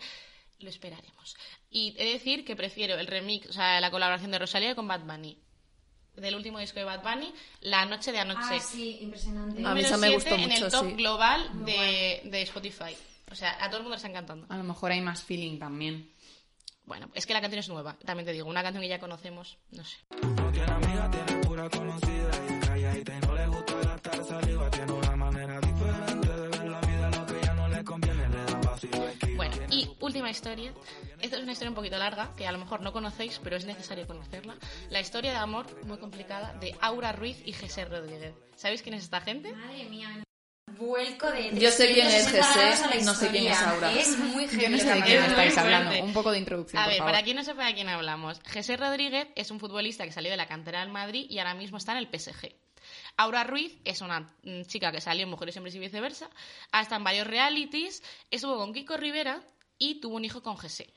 [0.60, 1.36] lo esperaremos.
[1.70, 4.88] Y he de decir que prefiero el remix, o sea, la colaboración de Rosalía con
[4.88, 5.38] Bad Bunny.
[6.16, 8.56] Del último disco de Bad Bunny, La noche de anoche.
[8.56, 9.66] Ah, sí, impresionante.
[9.66, 10.94] A mí esa me gustó siete en mucho, el top sí.
[10.94, 12.96] global de, de Spotify.
[13.30, 14.46] O sea, a todo el mundo le está encantando.
[14.50, 16.10] A lo mejor hay más feeling también.
[16.86, 19.58] Bueno, es que la canción es nueva, también te digo, una canción que ya conocemos,
[19.72, 19.98] no sé.
[20.22, 22.15] No tiene amiga, tiene pura conocida
[30.36, 30.74] historia.
[31.22, 33.66] Esta es una historia un poquito larga, que a lo mejor no conocéis, pero es
[33.66, 34.56] necesario conocerla.
[34.90, 38.34] La historia de amor muy complicada de Aura Ruiz y José Rodríguez.
[38.56, 39.52] ¿Sabéis quién es esta gente?
[39.54, 40.24] Madre mía,
[40.78, 43.62] vuelco de Yo sé quién es 360 Jesse, grados a la no sé quién es.
[43.62, 43.94] Aura.
[43.94, 45.60] Es muy Yo heavy no sé de quién Es estáis fuerte.
[45.76, 46.04] hablando.
[46.06, 47.14] Un poco de introducción, A por ver, favor.
[47.14, 50.38] para quien no sepa de quién hablamos, José Rodríguez es un futbolista que salió de
[50.38, 52.54] la cantera del Madrid y ahora mismo está en el PSG.
[53.18, 56.30] Aura Ruiz es una mm, chica que salió en Mujeres Hombres y viceversa,
[56.72, 59.42] ha estado en varios realities, estuvo con Kiko Rivera
[59.78, 60.88] y tuvo un hijo con José.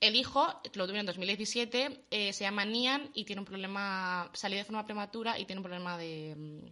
[0.00, 4.58] El hijo lo tuvieron en 2017, eh, se llama Nian y tiene un problema, salió
[4.58, 6.34] de forma prematura y tiene un problema de...
[6.36, 6.66] mm,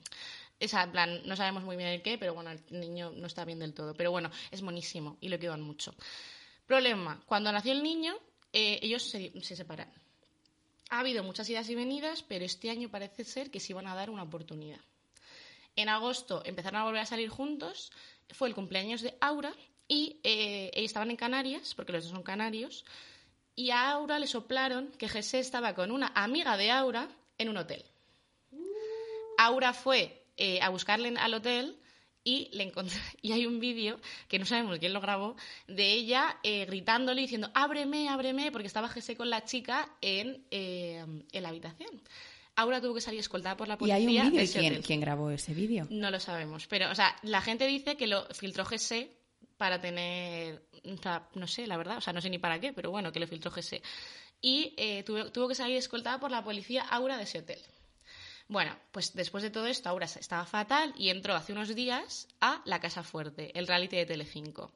[0.60, 3.44] esa, en plan, no sabemos muy bien el qué, pero bueno, el niño no está
[3.44, 3.94] bien del todo.
[3.94, 5.94] Pero bueno, es monísimo y lo quedan mucho.
[6.66, 8.14] Problema, cuando nació el niño,
[8.52, 9.90] eh, ellos se, se separan.
[10.90, 13.94] Ha habido muchas idas y venidas, pero este año parece ser que se iban a
[13.94, 14.80] dar una oportunidad.
[15.76, 17.90] En agosto empezaron a volver a salir juntos,
[18.30, 19.54] fue el cumpleaños de Aura
[19.88, 22.84] y eh, ellos estaban en Canarias, porque los dos son canarios,
[23.54, 27.56] y a Aura le soplaron que José estaba con una amiga de Aura en un
[27.56, 27.84] hotel.
[29.38, 31.76] Aura fue eh, a buscarle al hotel
[32.24, 35.36] y le encontró y hay un vídeo que no sabemos quién lo grabó
[35.68, 40.44] de ella eh, gritándole y diciendo ábreme ábreme porque estaba José con la chica en,
[40.50, 41.90] eh, en la habitación
[42.56, 45.30] Aura tuvo que salir escoltada por la ¿Y policía hay un vídeo quién, quién grabó
[45.30, 45.86] ese vídeo?
[45.90, 49.10] no lo sabemos pero o sea la gente dice que lo filtró José
[49.56, 52.72] para tener o sea, no sé la verdad o sea no sé ni para qué
[52.72, 53.82] pero bueno que lo filtró José
[54.40, 57.60] y eh, tuvo, tuvo que salir escoltada por la policía Aura de ese hotel
[58.46, 62.60] bueno, pues después de todo esto, Aura estaba fatal y entró hace unos días a
[62.66, 64.70] La Casa Fuerte, el reality de Telecinco.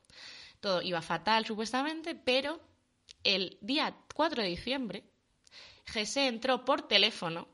[0.61, 2.61] Todo iba fatal supuestamente, pero
[3.25, 5.05] el día 4 de diciembre,
[5.93, 7.47] José entró por teléfono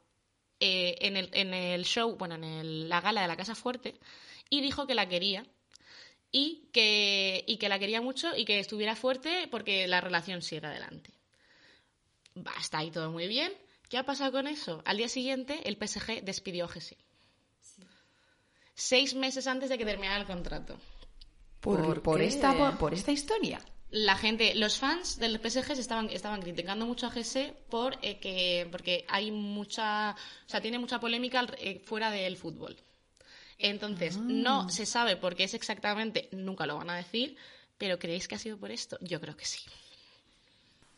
[0.61, 3.99] eh, en, el, en el show, bueno, en el- la gala de La Casa Fuerte
[4.49, 5.45] y dijo que la quería
[6.37, 10.67] y que, y que la quería mucho y que estuviera fuerte porque la relación sigue
[10.67, 11.13] adelante.
[12.57, 13.53] Hasta ahí todo muy bien.
[13.89, 14.83] ¿Qué ha pasado con eso?
[14.85, 16.97] Al día siguiente, el PSG despidió a Jesse.
[18.75, 20.77] Seis meses antes de que terminara el contrato.
[21.61, 23.61] ¿Por, ¿Por esta, por, por esta historia?
[23.91, 28.19] La gente, los fans del PSG se estaban, estaban criticando mucho a Jesse por, eh,
[28.19, 32.77] que, porque hay mucha, o sea, tiene mucha polémica eh, fuera del fútbol.
[33.65, 37.35] Entonces, no se sabe por qué es exactamente, nunca lo van a decir,
[37.79, 38.99] pero ¿creéis que ha sido por esto?
[39.01, 39.61] Yo creo que sí.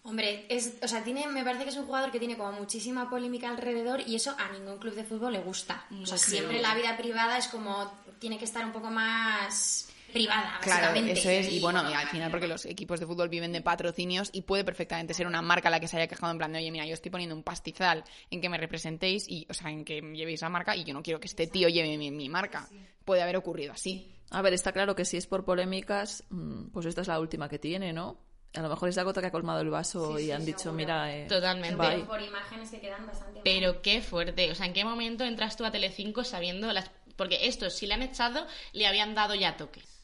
[0.03, 3.09] Hombre, es, o sea, tiene, me parece que es un jugador que tiene como muchísima
[3.09, 5.87] polémica alrededor y eso a ningún club de fútbol le gusta.
[6.03, 10.59] O sea, siempre la vida privada es como, tiene que estar un poco más privada,
[10.63, 11.13] Claro, básicamente.
[11.21, 11.53] eso es.
[11.53, 14.65] Y bueno, y al final porque los equipos de fútbol viven de patrocinios y puede
[14.65, 16.95] perfectamente ser una marca la que se haya quejado en plan de, oye, mira, yo
[16.95, 20.49] estoy poniendo un pastizal en que me representéis y, o sea, en que llevéis la
[20.49, 22.69] marca y yo no quiero que este tío lleve mi, mi marca.
[23.05, 24.13] Puede haber ocurrido así.
[24.31, 27.49] A ver, está claro que si es por polémicas, mm, pues esta es la última
[27.49, 28.19] que tiene, ¿no?
[28.55, 31.15] A lo mejor es la gota que ha colmado el vaso y han dicho, mira,
[31.15, 31.77] eh, Totalmente.
[31.77, 32.05] bye.
[32.05, 34.51] Por imágenes que quedan bastante Pero qué fuerte.
[34.51, 36.91] O sea, ¿en qué momento entras tú a Telecinco sabiendo las...
[37.17, 39.96] Porque estos, si le han echado, le habían dado ya toques.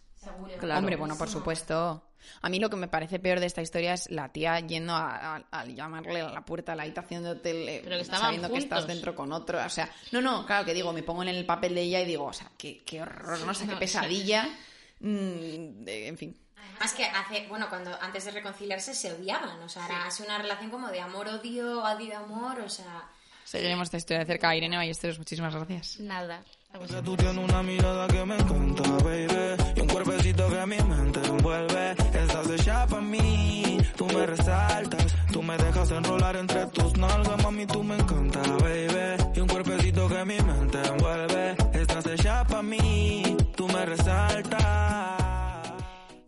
[0.58, 0.78] Claro.
[0.78, 2.08] Hombre, bueno, por supuesto.
[2.40, 5.36] A mí lo que me parece peor de esta historia es la tía yendo a,
[5.36, 8.48] a- a llamarle a la puerta a la habitación de hotel eh, Pero que sabiendo
[8.48, 8.94] que estás juntos.
[8.94, 9.58] dentro con otro.
[9.64, 12.04] O sea, no, no, claro que digo, me pongo en el papel de ella y
[12.04, 14.48] digo, o sea, qué, qué horror, no sé, qué No, pesadilla.
[15.00, 16.38] Mm, de- en fin.
[16.56, 20.38] Además que hace, bueno, cuando antes de reconciliarse se odiaban, o sea, era así una
[20.38, 23.08] relación como de amor-odio, odio-amor, o sea...
[23.44, 24.54] Seguiremos esta historia de cerca.
[24.54, 25.98] Irene Ballesteros, muchísimas gracias.
[25.98, 26.44] Nada.
[26.72, 27.04] A Que vosotros.
[27.04, 29.26] tú tienes una mirada que me encanta, baby.
[29.76, 31.90] Y un cuerpecito que mi mente envuelve.
[31.92, 33.78] Estás hecha para mí.
[33.96, 35.06] Tú me resaltas.
[35.32, 37.66] Tú me dejas enrolar entre tus nalgas, mami.
[37.66, 39.22] Tú me encanta, baby.
[39.34, 41.56] Y un cuerpecito que mi mente envuelve.
[41.74, 43.36] Estás hecha para mí.
[43.56, 44.62] Tú me resaltas.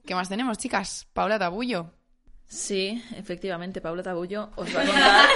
[0.03, 1.07] ¿Qué ¿qué más tenemos, chicas?
[1.15, 1.91] Paula Tabullo.
[2.47, 5.27] Sí, efectivamente, Paula Tabullo os va a contar.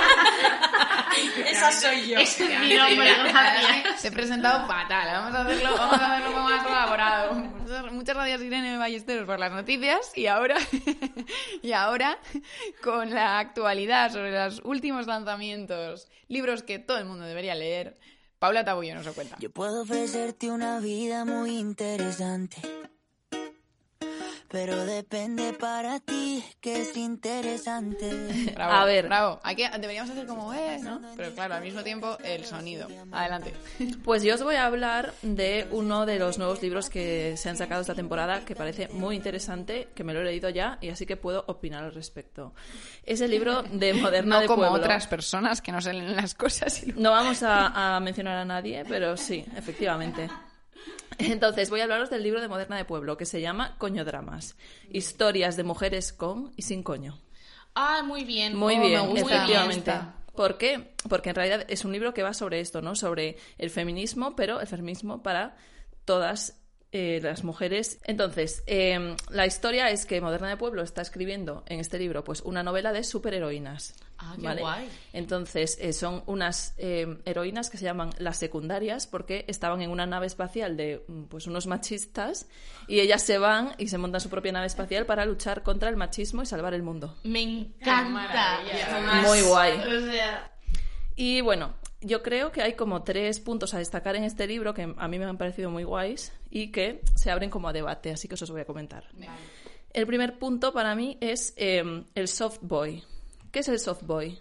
[1.50, 2.18] Esa soy yo.
[2.18, 4.02] Es mi nombre, gracias.
[4.02, 5.08] Te he presentado fatal.
[5.12, 7.34] Vamos a hacerlo, vamos a hacerlo como más elaborado.
[7.34, 10.12] Muchas- Muchas gracias, Irene Ballesteros, por las noticias.
[10.14, 10.56] Y ahora,
[11.62, 12.18] y ahora,
[12.82, 17.98] con la actualidad sobre los últimos lanzamientos, libros que todo el mundo debería leer,
[18.38, 19.36] Paula Tabullo nos lo cuenta.
[19.40, 22.56] Yo puedo ofrecerte una vida muy interesante.
[24.50, 28.52] Pero depende para ti que es interesante.
[28.54, 29.06] Bravo, A ver.
[29.06, 29.40] bravo.
[29.42, 31.00] Hay que, deberíamos hacer como, eh, ¿no?
[31.16, 32.88] Pero claro, al mismo tiempo, el sonido.
[33.12, 33.52] Adelante.
[34.04, 37.56] Pues yo os voy a hablar de uno de los nuevos libros que se han
[37.58, 41.04] sacado esta temporada que parece muy interesante, que me lo he leído ya y así
[41.04, 42.54] que puedo opinar al respecto.
[43.04, 44.78] Es el libro de Moderna No de como Pueblo.
[44.78, 48.44] otras personas que no se leen las cosas y No vamos a, a mencionar a
[48.46, 50.28] nadie, pero sí, efectivamente.
[51.32, 54.56] Entonces, voy a hablaros del libro de Moderna de Pueblo, que se llama Coñodramas.
[54.90, 57.18] Historias de mujeres con y sin coño.
[57.74, 58.56] Ah, muy bien.
[58.56, 59.34] Muy Oh, bien, me gusta.
[59.36, 59.90] efectivamente.
[59.90, 60.14] me gusta.
[60.34, 60.94] ¿Por qué?
[61.08, 62.94] Porque en realidad es un libro que va sobre esto, ¿no?
[62.94, 65.56] Sobre el feminismo, pero el feminismo para
[66.04, 66.57] todas
[66.92, 68.00] eh, las mujeres.
[68.04, 72.40] Entonces, eh, la historia es que Moderna de Pueblo está escribiendo en este libro pues
[72.40, 73.94] una novela de superheroínas.
[74.18, 74.60] Ah, qué ¿vale?
[74.62, 74.88] guay.
[75.12, 80.06] Entonces, eh, son unas eh, heroínas que se llaman las secundarias porque estaban en una
[80.06, 82.46] nave espacial de mm, pues unos machistas
[82.88, 85.96] y ellas se van y se montan su propia nave espacial para luchar contra el
[85.96, 87.16] machismo y salvar el mundo.
[87.22, 88.60] Me encanta.
[89.24, 89.78] Muy guay.
[89.78, 90.50] O sea,
[91.14, 94.94] Y bueno, yo creo que hay como tres puntos a destacar en este libro que
[94.96, 98.28] a mí me han parecido muy guays y que se abren como a debate, así
[98.28, 99.04] que os los voy a comentar.
[99.92, 103.02] El primer punto para mí es eh, el soft boy.
[103.50, 104.38] ¿Qué es el soft boy?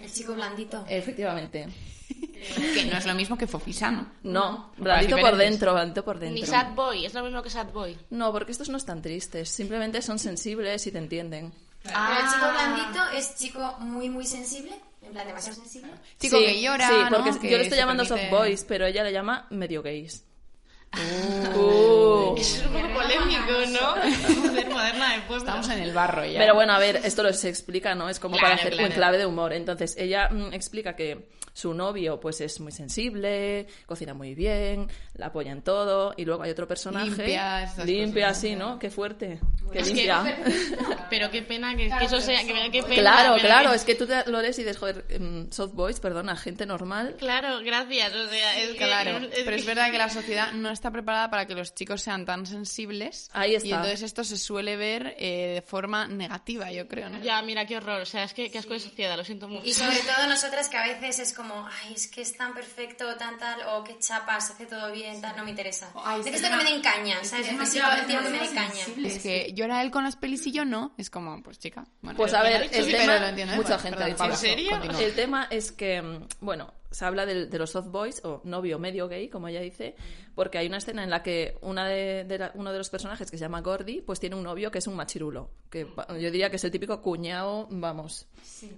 [0.00, 0.84] El chico blandito.
[0.88, 1.66] Efectivamente.
[2.74, 4.12] que no es lo mismo que Fofisano.
[4.22, 6.46] No, blandito por dentro, blandito por ni dentro.
[6.46, 7.96] Sad Boy, es lo mismo que Sad Boy.
[8.10, 11.52] No, porque estos no están tristes, simplemente son sensibles y te entienden.
[11.82, 14.72] Pero el chico blandito es chico muy, muy sensible.
[15.02, 15.90] En plan, demasiado sensible.
[16.18, 17.16] Chico Sí, que llora, Sí, ¿no?
[17.24, 20.24] porque Que yo le estoy llamando permite- soft boys, pero ella le llama medio gays.
[20.94, 22.34] Uh.
[22.38, 23.96] Es un poco polémico, ¿no?
[24.70, 25.38] Moderna de pueblo.
[25.38, 26.38] Estamos en el barro ya.
[26.38, 28.08] Pero bueno, a ver, esto lo se explica, ¿no?
[28.08, 28.88] Es como Claro, para hacer claro.
[28.88, 29.52] un clave de humor.
[29.52, 35.26] Entonces, ella mm, explica que su novio, pues, es muy sensible, cocina muy bien, la
[35.26, 37.06] apoya en todo, y luego hay otro personaje...
[37.06, 38.40] Limpia, limpia, cosas.
[38.42, 38.78] sí, ¿no?
[38.78, 39.40] Qué fuerte,
[39.72, 40.06] qué Es que-.
[41.10, 42.94] Pero qué pena que, que eso sea, que, qué pena.
[43.02, 46.00] Claro, claro, que- es que tú te lo lees y dices, joder, em, soft boys,
[46.00, 47.14] perdona, gente normal.
[47.18, 48.12] Claro, gracias.
[48.14, 50.90] O sea, es que, Claro, es pero es que- verdad que la sociedad no está
[50.90, 53.30] preparada para que los chicos sean tan sensibles.
[53.32, 53.68] Ahí está.
[53.68, 57.22] Y entonces esto se suele ver eh, de forma negativa, yo creo, ¿no?
[57.22, 58.00] Ya, mira, qué horror.
[58.02, 59.64] O sea, es que qué asco de sociedad, lo siento mucho.
[59.66, 63.16] Y sobre todo nosotras que a veces es como, ay, es que es tan perfecto,
[63.16, 65.90] tan tal, o qué chapas, hace todo bien, tal, no me interesa.
[66.04, 67.48] Ay, es que que me den caña, ¿sabes?
[68.06, 68.84] Tío que me dé caña.
[69.04, 70.94] Es que llora él con las pelis y yo no.
[70.98, 71.84] Es como, pues chica.
[72.02, 72.80] Bueno, Pues a ¿quién ha ver, dicho?
[72.80, 74.70] el Sí, tema, lo entiendo, mucha Bueno, gente perdón, ha dicho Paula, ¿En serio?
[74.70, 75.02] continúa.
[75.02, 79.08] El tema es que, bueno, se habla del- de, los soft boys, o novio medio
[79.08, 79.96] gay, como ella dice,
[80.34, 83.30] porque hay una escena en la que una de, de la- uno de los personajes,
[83.30, 86.48] que se llama Gordy, pues tiene un novio que es un machirulo, que yo diría
[86.50, 88.26] que es el típico cuñado, vamos.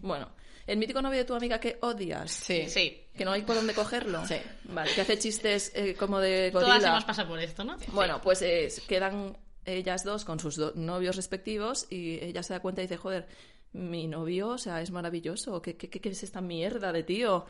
[0.01, 0.31] Bueno,
[0.67, 2.69] el mítico novio de tu amiga que odias, Sí.
[2.69, 4.37] Sí, que no hay por dónde cogerlo, Sí.
[4.65, 6.89] vale, que hace chistes eh, como de todas gorila.
[6.91, 7.77] hemos pasado por esto, ¿no?
[7.93, 9.37] Bueno, pues eh, quedan
[9.77, 13.27] ellas dos con sus do- novios respectivos y ella se da cuenta y dice, joder,
[13.73, 17.45] mi novio, o sea, es maravilloso, ¿qué, qué, qué- es esta mierda de tío?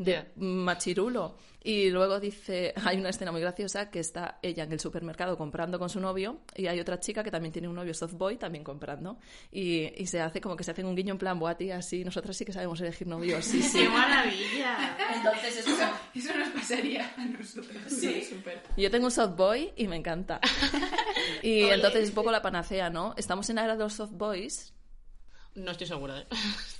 [0.00, 1.36] De machirulo.
[1.62, 5.78] Y luego dice, hay una escena muy graciosa que está ella en el supermercado comprando
[5.78, 8.64] con su novio y hay otra chica que también tiene un novio soft boy también
[8.64, 9.18] comprando.
[9.52, 12.02] Y, y se hace como que se hacen un guiño en plan, buah, tía, así,
[12.02, 13.78] nosotras sí que sabemos elegir novios, sí, sí.
[13.82, 14.96] ¡Qué maravilla!
[15.14, 15.92] Entonces es como...
[16.14, 17.76] Eso nos pasaría a nosotros.
[17.88, 18.62] Sí, súper.
[18.78, 20.40] Yo tengo un soft boy y me encanta.
[21.42, 23.14] y entonces es un poco la panacea, ¿no?
[23.18, 24.72] Estamos en la era de los soft boys.
[25.54, 26.18] No estoy segura.
[26.20, 26.26] ¿eh?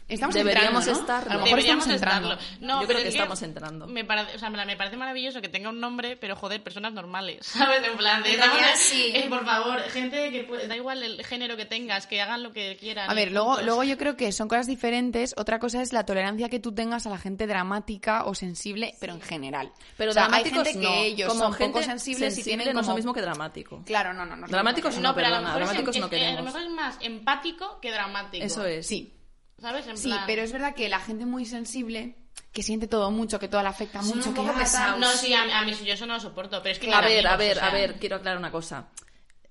[0.09, 1.01] Estamos Deberíamos entrando, ¿no?
[1.01, 1.31] estarlo.
[1.31, 2.39] A lo mejor Deberíamos estamos entrando.
[2.61, 3.87] No, Yo pero creo que es estamos entrando.
[3.87, 7.47] Me parece, o sea, me parece maravilloso que tenga un nombre, pero joder, personas normales,
[7.47, 7.83] ¿sabes?
[7.87, 8.31] En plan, de,
[8.77, 9.13] sí.
[9.15, 12.53] eh, por favor, gente que puede- da igual el género que tengas, que hagan lo
[12.53, 13.11] que quieran.
[13.11, 15.35] A ver, y luego, luego yo creo que son cosas diferentes.
[15.37, 19.15] Otra cosa es la tolerancia que tú tengas a la gente dramática o sensible, pero
[19.15, 19.73] en general.
[19.97, 20.91] Pero O sea, hay dramáticos gente no.
[20.91, 23.21] que ellos como son gente poco sensibles y sensible tienen no es lo mismo que
[23.21, 23.83] dramático.
[23.85, 24.47] Claro, no, no, no.
[24.49, 25.15] Dramáticos no.
[25.15, 25.63] pero a lo perdona, mejor,
[25.95, 28.45] es, no eh, a lo mejor es más empático que dramático.
[28.45, 28.87] Eso es.
[28.87, 29.15] Sí,
[29.61, 29.87] ¿Sabes?
[29.87, 32.17] En sí, plan- pero es verdad que la gente muy sensible,
[32.53, 34.99] que siente todo mucho, que todo le afecta Son mucho, un que poco pesados.
[34.99, 37.27] No, sí, a, a mí yo eso no lo soporto, pero es que A ver,
[37.27, 38.89] a amigos, ver, o sea, a ver, quiero aclarar una cosa.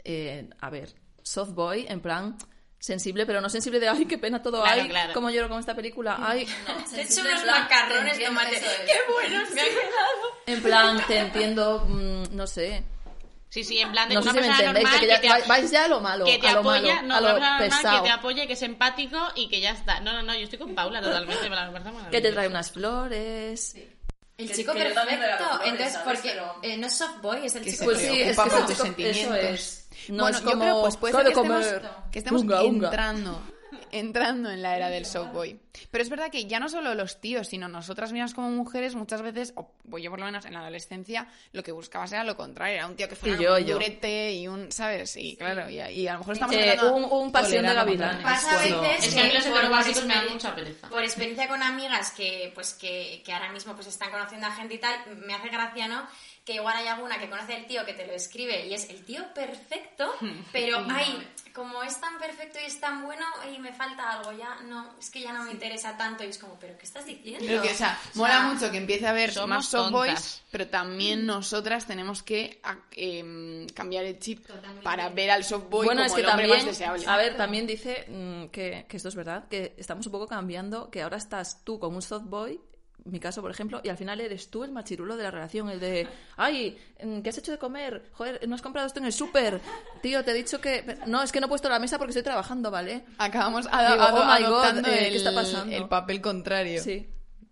[0.04, 2.38] Eh, a ver, soft boy, en plan
[2.80, 5.14] sensible, pero no sensible de ay, qué pena todo, Claro, ay, claro.
[5.14, 6.48] cómo lloro con esta película, ay,
[6.90, 8.52] Te he hecho unos macarrones de tomate.
[8.86, 9.50] ¡Qué buenos!
[10.48, 12.84] en plan, te entiendo, mm, no sé.
[13.50, 15.22] Sí, sí, en plan de No sé una si me persona entendéis, normal que ya
[15.22, 17.22] que te, vais ya a lo malo, que te a lo apoya, malo, no, a
[17.22, 17.98] lo normal pesado.
[18.04, 20.00] que te apoye, que es empático y que ya está.
[20.02, 22.72] No, no, no, yo estoy con Paula totalmente, me la me Que te trae unas
[22.72, 23.76] flores.
[24.38, 25.60] El Que- chico que yo perfecto.
[25.66, 28.38] Entonces, porque Pero- eh, no es soft boy, es el Que chico Pues sí, es
[28.40, 29.24] que tus sentimientos.
[29.24, 29.90] eso es.
[30.10, 32.42] No bueno, es yo como, creo pues puede "Tengo ser que estemos, comer que estemos
[32.44, 32.88] unga, unga".
[32.88, 33.42] entrando
[33.92, 35.60] entrando en la era del softboy.
[35.92, 39.22] Pero es verdad que ya no solo los tíos, sino nosotras mismas como mujeres muchas
[39.22, 42.76] veces, o yo por lo menos en la adolescencia, lo que buscabas era lo contrario,
[42.78, 43.74] era un tío que fuera Y yo, un yo.
[43.76, 45.16] durete y un, ¿sabes?
[45.18, 48.24] Y claro, y, y a lo mejor estamos Eh, hablando un- un pasión de gavilanes.
[48.24, 50.90] Pasa a Cuando- veces Es que a mí los por- heterobásicos me dan mucha pereza.
[50.90, 54.74] Por experiencia con amigas que, pues, que, que ahora mismo pues están conociendo a gente
[54.76, 56.08] y tal, me hace gracia, ¿no?
[56.46, 59.06] Que igual hay alguna que conoce al tío que te lo escribe y es el
[59.06, 60.12] tío perfecto,
[60.52, 64.56] pero ay, como es tan perfecto y es tan bueno y me falta algo, ya
[64.64, 67.46] no, es que ya no me interesa tanto y es como, pero ¿qué estás diciendo?
[67.46, 70.42] Creo que, o sea, O mola sea, mucho que empiece a haber más softboys, tontas.
[70.52, 74.46] pero también nosotras tenemos que a- em, cambiar el chip
[74.84, 77.04] para ver al softboy bueno, como es que el hombre también, más deseable.
[77.06, 80.90] a ver, también dice mm, que, que esto es verdad, que estamos un poco cambiando,
[80.90, 82.60] que ahora estás tú como un soft boy,
[83.06, 85.80] mi caso, por ejemplo, y al final eres tú el machirulo de la relación, el
[85.80, 86.08] de,
[86.38, 88.04] ay, mm, ¿qué has hecho de comer?
[88.14, 89.62] Joder, no has comprado esto en el súper.
[90.02, 90.98] Tío, te he dicho que...
[91.08, 93.04] No, es que no he puesto la mesa porque estoy trabajando, ¿vale?
[93.18, 95.76] Acabamos ado- Digo, ado- oh my God, eh, ¿qué el, está pasando?
[95.76, 96.82] el papel contrario.
[96.84, 97.08] Sí.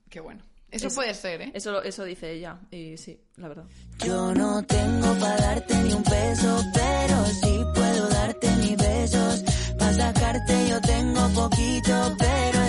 [0.10, 0.44] Qué bueno.
[0.70, 1.52] Eso Es- puede ser, ¿eh?
[1.54, 3.64] Eso, eso dice ella, y sí, la verdad.
[4.06, 9.44] Yo no tengo para darte ni un peso, pero sí puedo darte mis besos.
[9.80, 12.64] Para sacarte yo tengo poquito, pero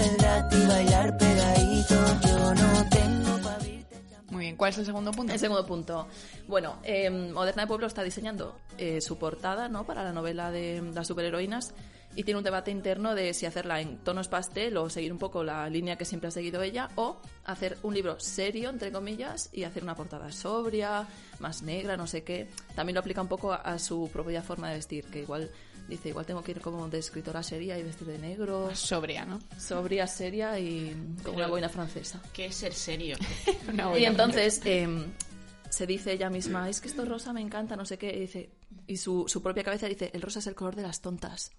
[0.59, 1.95] gratis bailar pegadito.
[2.27, 3.97] Yo no tengo para abrirte
[4.31, 4.57] Muy bien.
[4.57, 5.33] ¿Cuál es el segundo punto?
[5.33, 6.09] El segundo punto.
[6.47, 9.85] Bueno, eh, Moderna de Pueblo está diseñando eh, su portada ¿no?
[9.85, 11.75] para la novela de las superheroínas
[12.17, 15.45] y tiene un debate interno de si hacerla en tonos pastel o seguir un poco
[15.45, 19.65] la línea que siempre ha seguido ella o hacer un libro serio, entre comillas, y
[19.65, 21.07] hacer una portada sobria,
[21.39, 22.49] más negra, no sé qué.
[22.75, 25.51] También lo aplica un poco a, a su propia forma de vestir, que igual
[25.89, 29.41] dice, igual tengo que ir como de escritora seria y vestir de negro, Sobria, ¿no?
[29.59, 32.21] sobria, seria y como una boina francesa.
[32.33, 33.17] Que es ser serio.
[33.73, 35.07] Una Y entonces em,
[35.71, 38.51] se dice ella misma, es que esto rosa me encanta, no sé qué, y, dice,
[38.87, 41.51] y su, su propia cabeza dice, el rosa es el color de las tontas.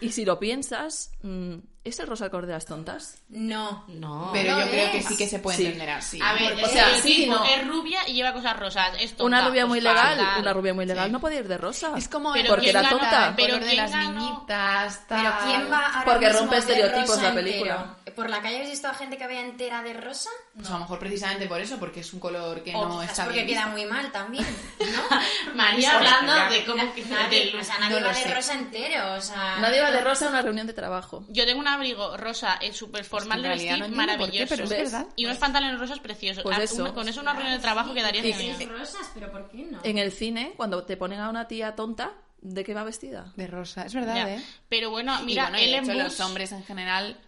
[0.00, 3.22] Y si lo piensas, mm, ¿es el rosa el color de las tontas?
[3.30, 3.84] No.
[3.88, 4.30] No.
[4.32, 5.06] Pero No yo creo que es.
[5.06, 5.64] sí que se puede Sí.
[5.66, 6.18] entender así.
[6.22, 7.44] A ver, O es sea, el sí tipo no.
[7.44, 8.90] es rubia y lleva cosas rosas.
[9.00, 11.56] Es tonta, Una rubia pues muy legal, una rubia muy legal no puede ir de
[11.56, 11.92] rosa.
[11.96, 13.28] Es como Pero porque ¿quién era tonta.
[13.28, 14.20] el Pero color de ¿quién las ganó?
[14.20, 15.38] niñitas, Pero tal.
[15.46, 17.74] ¿quién va ahora Porque mismo rompe estereotipos rosa la película.
[17.74, 17.96] entero?
[18.16, 20.30] ¿Por la calle habéis visto a gente que vea entera de rosa?
[20.54, 23.24] Pues a lo mejor precisamente por eso, porque es un color que O no está
[23.24, 23.78] porque bien queda visto.
[23.78, 24.46] muy mal también,
[24.80, 25.54] ¿no?
[25.54, 29.20] María hablando de cómo que Nadie, o sea, nadie no va de rosa entero, o
[29.20, 29.56] sea...
[29.60, 31.24] Nadie de rosa a una reunión de trabajo.
[31.28, 34.46] Yo tengo un abrigo rosa eh, súper formal en de vestir, no qué, maravilloso.
[34.48, 34.92] pero es ¿Ves?
[34.92, 35.06] verdad.
[35.16, 36.42] Y unos pantalones rosas preciosos.
[36.42, 36.82] Pues Ah, eso.
[36.82, 38.56] una- con eso una reunión de trabajo quedaría Sí, genial.
[38.58, 39.80] sí, rosas, pero ¿por qué no?
[39.82, 43.32] En el cine, cuando te ponen a una tía tonta, ¿de qué va vestida?
[43.36, 44.34] De rosa, es verdad, Ya.
[44.36, 44.44] ¿eh?
[44.68, 47.18] Pero bueno, mira, bueno, de hecho, Bush- los hombres en general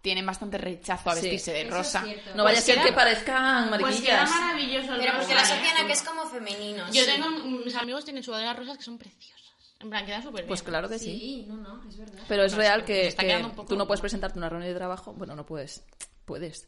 [0.00, 1.22] tienen bastante rechazo a Sí.
[1.22, 2.02] vestirse de rosa.
[2.34, 4.30] No vaya a Pues ser que parezcan Pues mariquillas.
[4.30, 6.84] maravilloso el Pero porque la asocian a que es como femenino.
[6.92, 7.10] Yo sí.
[7.10, 9.37] tengo mis amigos tienen sudaderas rosas que son preciosas.
[9.80, 10.48] En plan, quedan súper bien.
[10.48, 11.18] Pues claro que sí.
[11.18, 12.24] Sí, no, no, es verdad.
[12.28, 15.12] Pero es real que que, que tú no puedes presentarte a una reunión de trabajo.
[15.14, 15.84] Bueno, no puedes.
[16.24, 16.66] Puedes.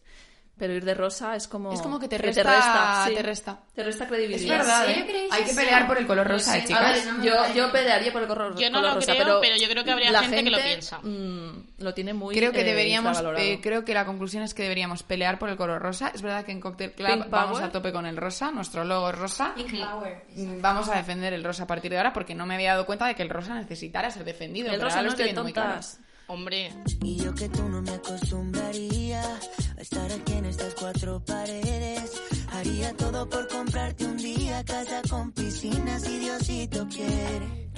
[0.60, 1.72] Pero ir de rosa es como...
[1.72, 3.14] Es como que te que resta- sí.
[3.14, 3.58] te resta.
[3.74, 4.58] Te resta Es credibilidad.
[4.58, 5.28] verdad, ¿En ¿eh?
[5.30, 6.82] Hay que pelear por el color rosa, ¿eh, chicas.
[6.82, 9.12] A ver, no me Yo, yo pelearía por el color, Yo no color lo rosa,
[9.12, 10.98] creo, pero, pero yo creo que habría la gente que lo piensa.
[11.02, 14.62] mm, lo tiene muy Creo que eh, deberíamos, eh, creo que la conclusión es que
[14.62, 16.12] deberíamos pelear por el color rosa.
[16.14, 17.64] Es verdad que en Cocktail Club Pink vamos Power.
[17.64, 19.54] a tope con el rosa, nuestro logo es rosa.
[19.54, 20.24] Pink Power.
[20.36, 22.84] Mm, Vamos a defender el rosa a partir de ahora porque no me había dado
[22.84, 24.66] cuenta de que el rosa necesitara ser defendido.
[24.66, 25.80] el pero rosa ahora no lo es estoy viendo muy claro.
[26.32, 26.70] Hombre,
[27.02, 32.22] Y yo que tú no me acostumbraría a estar aquí en estas cuatro paredes.
[32.52, 37.68] Haría todo por comprarte un día casa con piscina si Diosito quiere.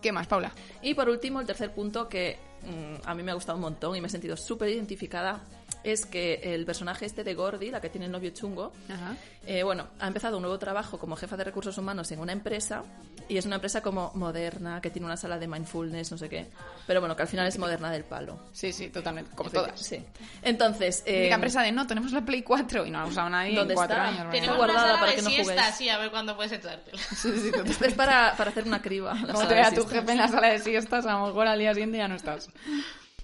[0.00, 0.52] ¿Qué más, Paula?
[0.80, 3.94] Y por último, el tercer punto que mm, a mí me ha gustado un montón
[3.94, 5.44] y me he sentido súper identificada
[5.92, 9.16] es que el personaje este de Gordy, la que tiene el novio chungo, Ajá.
[9.46, 12.82] eh, bueno, ha empezado un nuevo trabajo como jefa de recursos humanos en una empresa
[13.28, 16.46] y es una empresa como moderna, que tiene una sala de mindfulness, no sé qué,
[16.86, 18.38] pero bueno, que al final es moderna del palo.
[18.52, 19.30] Sí, sí, totalmente.
[19.34, 19.80] Como Sí, todas.
[19.80, 20.02] Sí.
[20.42, 23.28] Entonces, eh, Típica empresa de no, tenemos la Play 4 y no la ha usado
[23.28, 24.08] nadie ¿Dónde en cuatro está?
[24.08, 24.30] años.
[24.32, 25.74] tenemos guardada una sala para de que no siesta, juguéis.
[25.76, 26.98] sí, a ver cuándo puedes echártela.
[27.86, 29.14] es para, para hacer una criba.
[29.14, 31.58] la Como te vea tu jefe en la sala de siestas, a lo mejor al
[31.58, 32.48] día siguiente ya no estás.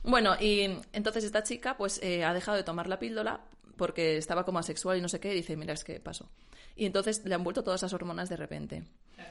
[0.04, 3.40] Bueno, y entonces esta chica pues eh, ha dejado de tomar la píldora
[3.76, 6.30] porque estaba como asexual y no sé qué, y dice, mira, es que pasó.
[6.76, 8.84] Y entonces le han vuelto todas esas hormonas de repente.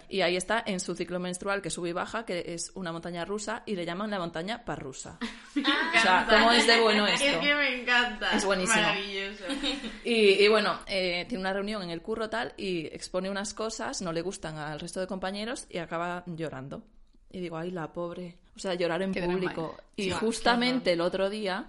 [0.10, 3.26] Y ahí está en su ciclo menstrual que sube y baja, que es una montaña
[3.26, 5.18] rusa, y le llaman la montaña parrusa.
[5.56, 7.26] o sea, ¿cómo es de bueno esto?
[7.26, 8.32] Es que me encanta.
[8.36, 8.82] Es buenísimo.
[8.82, 9.44] Maravilloso.
[10.04, 14.02] Y, y bueno, eh, tiene una reunión en el curro tal y expone unas cosas,
[14.02, 16.84] no le gustan al resto de compañeros y acaba llorando.
[17.32, 18.38] Y digo, ay, la pobre.
[18.56, 19.76] O sea, llorar en Qué público.
[19.98, 20.04] ¿eh?
[20.04, 21.68] Y justamente el otro día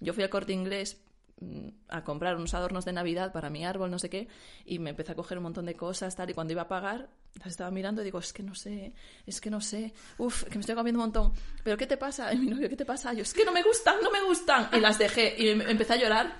[0.00, 1.00] yo fui al corte inglés
[1.40, 4.28] mm, a comprar unos adornos de Navidad para mi árbol, no sé qué,
[4.64, 7.08] y me empecé a coger un montón de cosas, tal, y cuando iba a pagar,
[7.38, 8.92] las estaba mirando y digo, es que no sé,
[9.26, 11.32] es que no sé, uf, que me estoy comiendo un montón,
[11.62, 12.32] pero ¿qué te pasa?
[12.34, 13.12] Y mi novio, ¿qué te pasa?
[13.12, 15.92] Yo, es que no me gustan, no me gustan, y las dejé, y em- empecé
[15.92, 16.34] a llorar,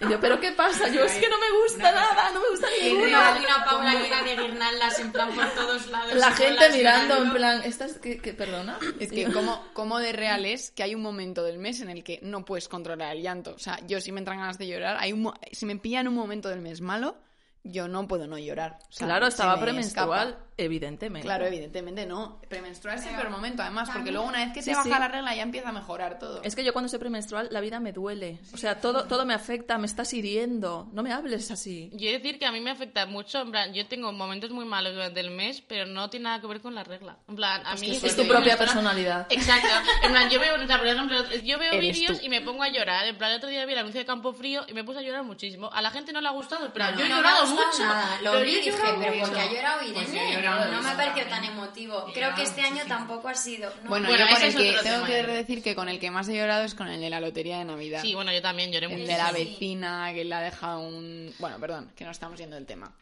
[0.00, 0.88] y yo, ¿pero qué pasa?
[0.88, 3.06] Yo, es que no me gusta nada, no me gusta Y ninguno.
[3.08, 6.14] una, y una Paula llena de guirnaldas en plan por todos lados.
[6.14, 8.78] La gente mirando, en plan, ¿estas qué, qué- perdona?
[8.98, 12.02] Es que como, como de real es que hay un momento del mes en el
[12.04, 13.54] que no puedes controlar el llanto.
[13.54, 16.14] O sea, yo si me entran ganas de llorar, hay un, si me pillan un
[16.14, 17.16] momento del mes malo,
[17.64, 18.78] yo no puedo no llorar.
[18.88, 20.38] O sea, Claro, estaba me premenstrual.
[20.56, 21.26] Evidentemente.
[21.26, 22.40] Claro, evidentemente no.
[22.48, 24.90] Premenstrual es el peor momento, además, porque luego una vez que Sí, se baja sí.
[24.90, 26.42] la regla ya empieza a mejorar todo.
[26.42, 28.38] Es que yo cuando soy premenstrual la vida me duele.
[28.52, 30.88] O sea, todo, todo me afecta, me estás hiriendo.
[30.92, 31.90] No me hables así.
[31.92, 34.50] Yo he de decir que a mí me afecta mucho, en plan, yo tengo momentos
[34.50, 37.16] muy malos durante el mes, pero no tiene nada que ver con la regla.
[37.28, 37.90] En plan, a mí...
[38.02, 39.26] Es tu propia personalidad.
[39.30, 39.68] Exacto.
[40.02, 42.68] En plan, yo veo, o sea, por ejemplo, yo veo vídeos y me pongo a
[42.68, 43.06] llorar.
[43.06, 45.02] En plan, el otro día vi el anuncio de Campo Frío y me puse a
[45.02, 45.70] llorar muchísimo.
[45.72, 47.46] A la gente no le ha gustado, pero No, yo he no me llorado ha
[47.46, 47.82] gustado mucho.
[47.84, 48.20] nada.
[48.22, 50.41] Lo Pero vi yo dije, pero porque ha llorado Pues Irene.
[50.42, 52.06] Llorado no me pareció tan emotivo.
[52.14, 53.70] Creo que este año tampoco ha sido.
[53.82, 53.88] ¿no?
[53.90, 55.26] Bueno, Bueno, yo con el que tengo que ya.
[55.26, 57.64] decir que con el que más he llorado es con el de la lotería de
[57.64, 58.02] Navidad.
[58.02, 59.04] Sí, bueno, yo también lloré el mucho.
[59.06, 61.32] de la vecina que le ha dejado un...
[61.38, 62.92] Bueno, perdón, que no estamos yendo del tema.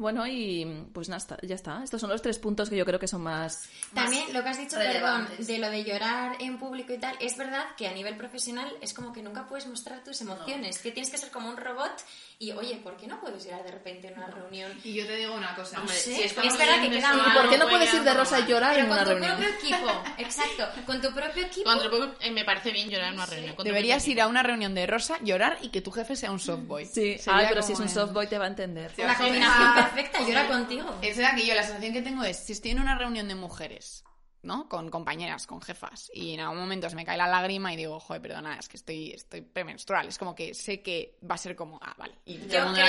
[0.00, 1.84] Bueno, y pues nada, ya está.
[1.84, 3.68] Estos son los tres puntos que yo creo que son más...
[3.92, 7.36] También lo que has dicho, perdón, de lo de llorar en público y tal, es
[7.36, 11.10] verdad que a nivel profesional es como que nunca puedes mostrar tus emociones, que tienes
[11.10, 11.92] que ser como un robot
[12.38, 14.72] y, oye, ¿por qué no puedes llorar de repente en una reunión?
[14.82, 15.76] Y yo te digo una cosa.
[15.76, 17.14] No Hombre, sé, si es con es verdad que queda.
[17.14, 18.50] ¿Y por qué no puede puedes ir de rosa y normal.
[18.50, 19.36] llorar Pero en con una tu reunión?
[19.36, 21.70] propio equipo, exacto, con tu propio equipo.
[22.20, 23.54] Eh, me parece bien llorar en una reunión.
[23.56, 26.30] con tu Deberías ir a una reunión de rosa, llorar y que tu jefe sea
[26.30, 26.86] un softboy.
[26.86, 28.90] Sí, Sería ay, pero si es un softboy te va a entender.
[28.96, 30.94] La combinación perfecta, llora contigo.
[31.02, 33.34] Es verdad que yo la sensación que tengo es, si estoy en una reunión de
[33.34, 34.04] mujeres,
[34.42, 34.68] ¿no?
[34.68, 38.00] Con compañeras, con jefas, y en algún momento se me cae la lágrima y digo,
[38.00, 40.08] joder, perdona, es que estoy, estoy premenstrual.
[40.08, 42.14] Es como que sé que va a ser como, ah, vale.
[42.24, 42.86] Y el Yo creo que que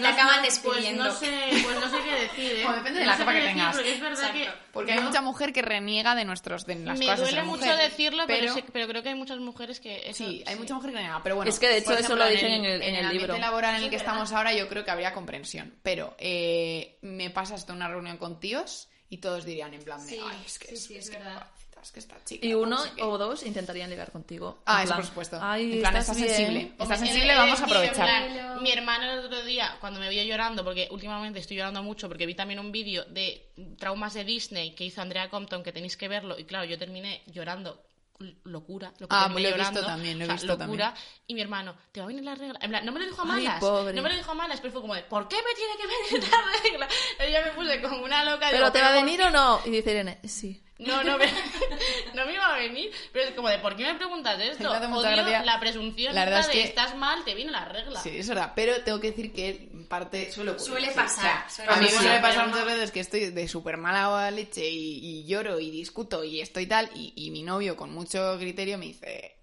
[0.00, 1.04] te acaban Pues despidiendo.
[1.04, 1.32] no sé,
[1.64, 2.62] pues no sé qué decir, ¿eh?
[2.64, 3.74] Bueno, depende de No la qué que decir, tengas.
[3.76, 4.38] Porque es verdad Exacto.
[4.38, 4.72] que...
[4.72, 7.76] Porque hay mucha mujer que reniega de nuestros de las Me cosas duele mucho mujer,
[7.78, 10.10] decirlo, pero, pero, sé- pero creo que hay muchas mujeres que...
[10.10, 11.48] eso- sí, hay mucha mujer que reniega, pero bueno.
[11.50, 13.38] Es que de hecho eso lo dicen en en el, en el ambiente libro.
[13.38, 17.54] laboral en el que estamos ahora yo creo que habría comprensión, pero eh, me pasa
[17.54, 20.68] hasta una reunión con tíos y todos dirían en plan de, Sí, ay, es que
[20.68, 21.46] sí, es, sí, es es que, verdad.
[21.82, 23.02] es que esta chica, Y no uno sé qué".
[23.02, 24.58] o dos intentarían ligar contigo.
[24.66, 25.38] Ah, eso por supuesto.
[25.40, 26.72] Ay, en plan, estás estás sensible.
[26.78, 27.94] Estás sensible, de vamos a aprovechar.
[28.34, 32.08] plan, mi hermano el otro día, cuando me vio llorando, porque últimamente estoy llorando mucho,
[32.08, 33.46] porque vi también un vídeo de
[33.78, 37.22] traumas de Disney que hizo Andrea Compton, que tenéis que verlo, y claro, yo terminé
[37.26, 37.80] llorando.
[38.44, 40.94] Locura, lo que Ah, lo he visto también, lo he o sea, visto locura.
[41.26, 42.58] Y mi hermano, te va a venir la regla.
[42.62, 43.62] En plan, no me lo dijo a malas.
[43.62, 46.16] No me lo dijo a malas, pero fue como de, ¿por qué me tiene que
[46.16, 46.88] venir la regla?
[47.28, 48.46] Y yo me puse como una loca.
[48.50, 49.60] ¿Pero digo, te va a ¿por venir o no?
[49.64, 50.62] Y dice Irene, sí.
[50.78, 51.26] No, no me,
[52.14, 52.90] no me iba a venir.
[53.12, 54.70] Pero es como de, ¿por qué me preguntas esto?
[54.70, 58.00] Odio la presunción La verdad es de que- estás mal, te viene la regla.
[58.00, 60.66] Sí, es verdad, pero tengo que decir que en parte suele ocurrir.
[60.68, 63.30] Suele pasar, O sea, suele a mí me pasar, suele pasar muchas veces que estoy
[63.30, 67.42] de súper mala leche y, y lloro y discuto y estoy tal y, y mi
[67.42, 69.36] novio con mucho criterio me dice,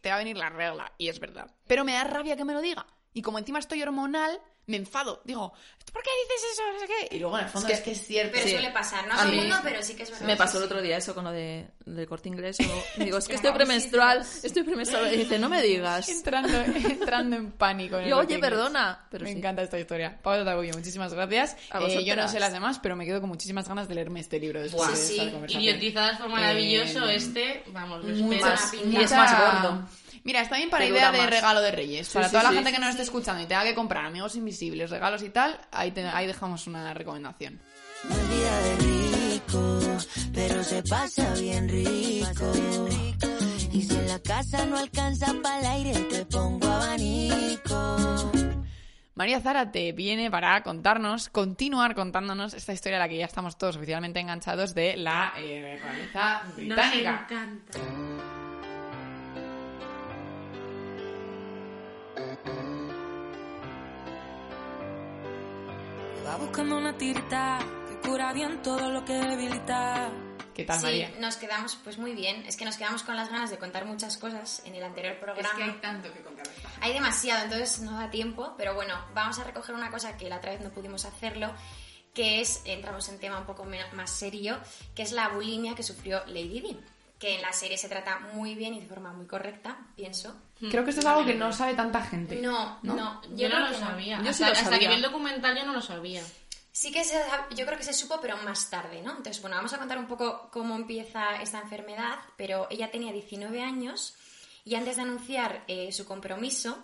[0.00, 0.92] te va a venir la regla.
[0.98, 1.50] Y es verdad.
[1.66, 2.86] Pero me da rabia que me lo diga.
[3.14, 5.20] Y como encima estoy hormonal, me enfado.
[5.24, 5.52] Digo,
[5.92, 6.62] ¿por qué dices eso?
[6.72, 7.16] No sé qué.
[7.16, 8.32] Y luego en el fondo Es es que- que es cierto.
[8.34, 8.52] Pero Sí.
[8.52, 10.26] suele pasar, no A a mí- mundo, pero sí que es verdad.
[10.26, 12.56] Me pasó el otro día eso con lo de, del corte inglés.
[12.60, 12.62] o-
[13.04, 15.12] digo, es que estoy premenstrual, estoy premenstrual.
[15.12, 16.08] Y dice, no me digas.
[16.08, 16.48] Entrando,
[16.88, 17.96] entrando en pánico.
[17.98, 19.06] en el Yo, oye, perdona.
[19.10, 19.38] Pero me sí.
[19.38, 20.18] encanta esta historia.
[20.22, 21.56] Pablo Tagullo, muchísimas gracias.
[21.70, 24.20] A Eh, yo no sé las demás, pero me quedo con muchísimas ganas de leerme
[24.20, 25.30] este libro después de sí, esta sí.
[25.30, 25.62] conversación.
[25.62, 27.64] Idiotizadas fue maravilloso Eh, este.
[27.68, 28.86] Vamos, mucha- respeto.
[28.88, 29.88] Y es más gordo.
[30.24, 31.30] Mira, está bien para idea de más.
[31.30, 32.06] regalo de Reyes.
[32.08, 32.54] Sí, para sí, toda la sí.
[32.56, 35.58] gente que no nos esté escuchando y tenga que comprar amigos invisibles, regalos y tal,
[35.72, 37.60] ahí, te- ahí dejamos una recomendación.
[38.08, 39.78] No es vida de rico,
[40.34, 42.52] pero se pasa bien rico.
[43.72, 48.32] Y si en la casa no alcanza para el aire, te pongo abanico.
[49.14, 53.76] María Zárate viene para contarnos, continuar contándonos esta historia a la que ya estamos todos
[53.76, 57.26] oficialmente enganchados de la eh, realeza Nos británica.
[57.30, 57.78] encanta.
[66.32, 70.10] Va buscando una tirita que cura bien todo lo que debilita.
[70.54, 71.12] ¿Qué tal, sí, María?
[71.20, 72.46] nos quedamos, pues muy bien.
[72.46, 75.50] Es que nos quedamos con las ganas de contar muchas cosas en el anterior programa.
[75.82, 76.46] tanto que contar.
[76.80, 80.38] Hay demasiado, entonces no da tiempo, pero bueno, vamos a recoger una cosa que la
[80.38, 81.52] otra vez no pudimos hacerlo,
[82.14, 84.58] que es, entramos en tema un poco más serio,
[84.94, 86.80] que es la bulimia que sufrió Lady Di,
[87.18, 90.34] que en la serie se trata muy bien y de forma muy correcta, pienso.
[90.70, 92.36] Creo que esto es algo que no sabe tanta gente.
[92.36, 94.18] No, no, Yo, no creo lo sabía.
[94.18, 94.78] Yo sí hasta, lo hasta sabía.
[94.80, 96.22] que vi el documental yo no lo sabía.
[96.70, 97.20] Sí que se,
[97.54, 99.10] yo creo que se supo, pero más tarde, ¿no?
[99.10, 103.62] Entonces, bueno, vamos a contar un poco cómo empieza esta enfermedad, pero ella tenía 19
[103.62, 104.14] años
[104.64, 106.82] y antes de anunciar eh, su compromiso,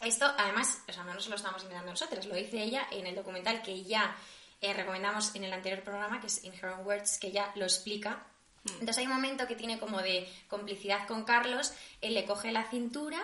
[0.00, 3.14] esto además, o sea, no nos lo estamos inventando nosotros, lo dice ella en el
[3.14, 4.16] documental que ya
[4.60, 7.64] eh, recomendamos en el anterior programa, que es In Her Own Words, que ya lo
[7.64, 8.24] explica.
[8.64, 12.64] Entonces hay un momento que tiene como de complicidad con Carlos, él le coge la
[12.70, 13.18] cintura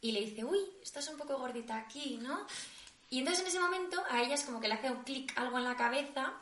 [0.00, 2.46] y le dice, uy, estás un poco gordita aquí, ¿no?
[3.08, 5.58] Y entonces en ese momento a ella es como que le hace un clic algo
[5.58, 6.32] en la cabeza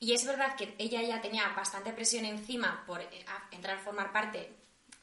[0.00, 3.08] y es verdad que ella ya tenía bastante presión encima por eh,
[3.50, 4.52] entrar a formar parte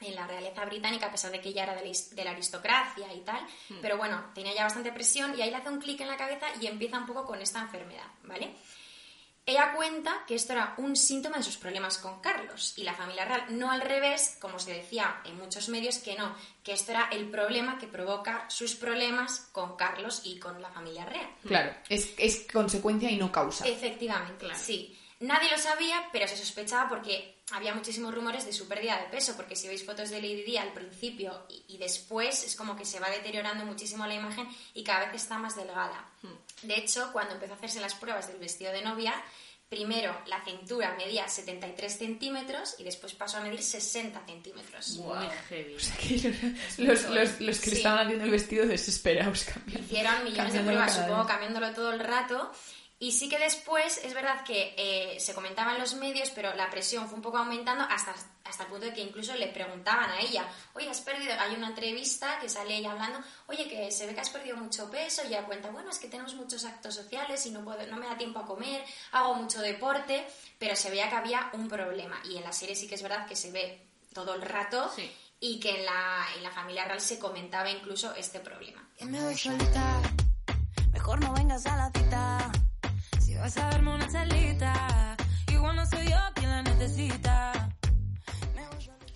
[0.02, 2.32] en la realeza británica a pesar de que ella era de la, is- de la
[2.32, 3.46] aristocracia y tal,
[3.82, 6.48] pero bueno, tenía ya bastante presión y ahí le hace un clic en la cabeza
[6.62, 8.56] y empieza un poco con esta enfermedad, ¿vale?
[9.48, 13.26] Ella cuenta que esto era un síntoma de sus problemas con Carlos y la familia
[13.26, 17.10] real, no al revés, como se decía en muchos medios, que no, que esto era
[17.12, 21.30] el problema que provoca sus problemas con Carlos y con la familia real.
[21.46, 23.68] Claro, es, es consecuencia y no causa.
[23.68, 24.98] Efectivamente, sí.
[25.20, 29.36] Nadie lo sabía, pero se sospechaba porque había muchísimos rumores de su pérdida de peso,
[29.36, 32.86] porque si veis fotos de Lady Di al principio y, y después es como que
[32.86, 36.10] se va deteriorando muchísimo la imagen y cada vez está más delgada.
[36.64, 39.14] De hecho, cuando empezó a hacerse las pruebas del vestido de novia,
[39.70, 44.90] primero la cintura medía 73 centímetros y después pasó a medir 60 centímetros.
[44.98, 45.76] Muy heavy.
[46.78, 49.86] Los, los, los que le estaban haciendo el vestido desesperados cambiando.
[49.86, 52.52] Hicieron millones de pruebas, supongo, cambiándolo todo el rato.
[52.98, 56.70] Y sí que después, es verdad que eh, se comentaba en los medios, pero la
[56.70, 58.16] presión fue un poco aumentando hasta,
[58.46, 61.68] hasta el punto de que incluso le preguntaban a ella, oye, has perdido, hay una
[61.68, 65.28] entrevista que sale ella hablando, oye, que se ve que has perdido mucho peso, y
[65.28, 68.18] ella cuenta, bueno, es que tenemos muchos actos sociales y no, puedo, no me da
[68.18, 68.82] tiempo a comer,
[69.12, 70.26] hago mucho deporte,
[70.58, 72.18] pero se veía que había un problema.
[72.24, 75.12] Y en la serie sí que es verdad que se ve todo el rato Sí.
[75.42, 78.88] y que en la, en la familia real se comentaba incluso este problema.
[79.02, 80.02] Me voy solita,
[80.94, 82.52] mejor no vengas a la cita.
[83.46, 85.16] Vas a darme una celita,
[85.52, 87.70] igual no soy yo quien la necesita.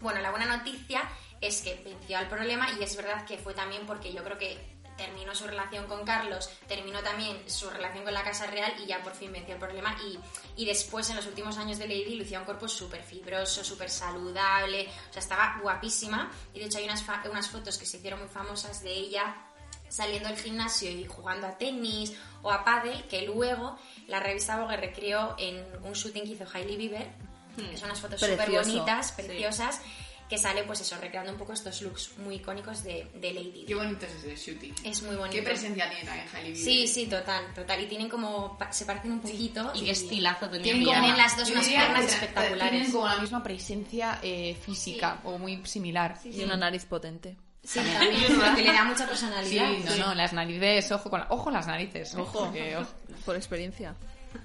[0.01, 1.01] Bueno, la buena noticia
[1.41, 4.77] es que venció al problema y es verdad que fue también porque yo creo que
[4.95, 9.01] terminó su relación con Carlos, terminó también su relación con la Casa Real y ya
[9.01, 10.19] por fin venció el problema y,
[10.61, 14.89] y después en los últimos años de Lady lucía un cuerpo súper fibroso, súper saludable,
[15.09, 18.29] o sea, estaba guapísima y de hecho hay unas, unas fotos que se hicieron muy
[18.29, 19.48] famosas de ella
[19.89, 23.77] saliendo del gimnasio y jugando a tenis o a pádel que luego
[24.07, 27.07] la revista Vogue recreó en un shooting que hizo Hailey Bieber
[27.55, 29.81] que son unas fotos súper bonitas, preciosas
[30.29, 33.73] que sale pues eso, recreando un poco estos looks muy icónicos de, de Lady Qué
[33.73, 34.75] bonito es ese shooting.
[34.85, 36.71] es muy bonito Qué presencia tiene también Hailey Bieber.
[36.71, 40.61] sí, sí, total, total y tienen como, se parecen un poquito Y qué estilazo tenía
[40.63, 42.69] Tienen, como- Tienen las dos unas piernas espectaculares.
[42.71, 46.17] Tienen como la misma presencia eh, física o muy similar.
[46.21, 47.35] Sí, Y una nariz potente.
[47.63, 51.51] Sí, también, que le da mucha personalidad no, no, las narices, ojo con la- ojo
[51.51, 52.15] las narices.
[52.15, 52.89] Ojo, porque, ojo.
[53.25, 53.95] por experiencia.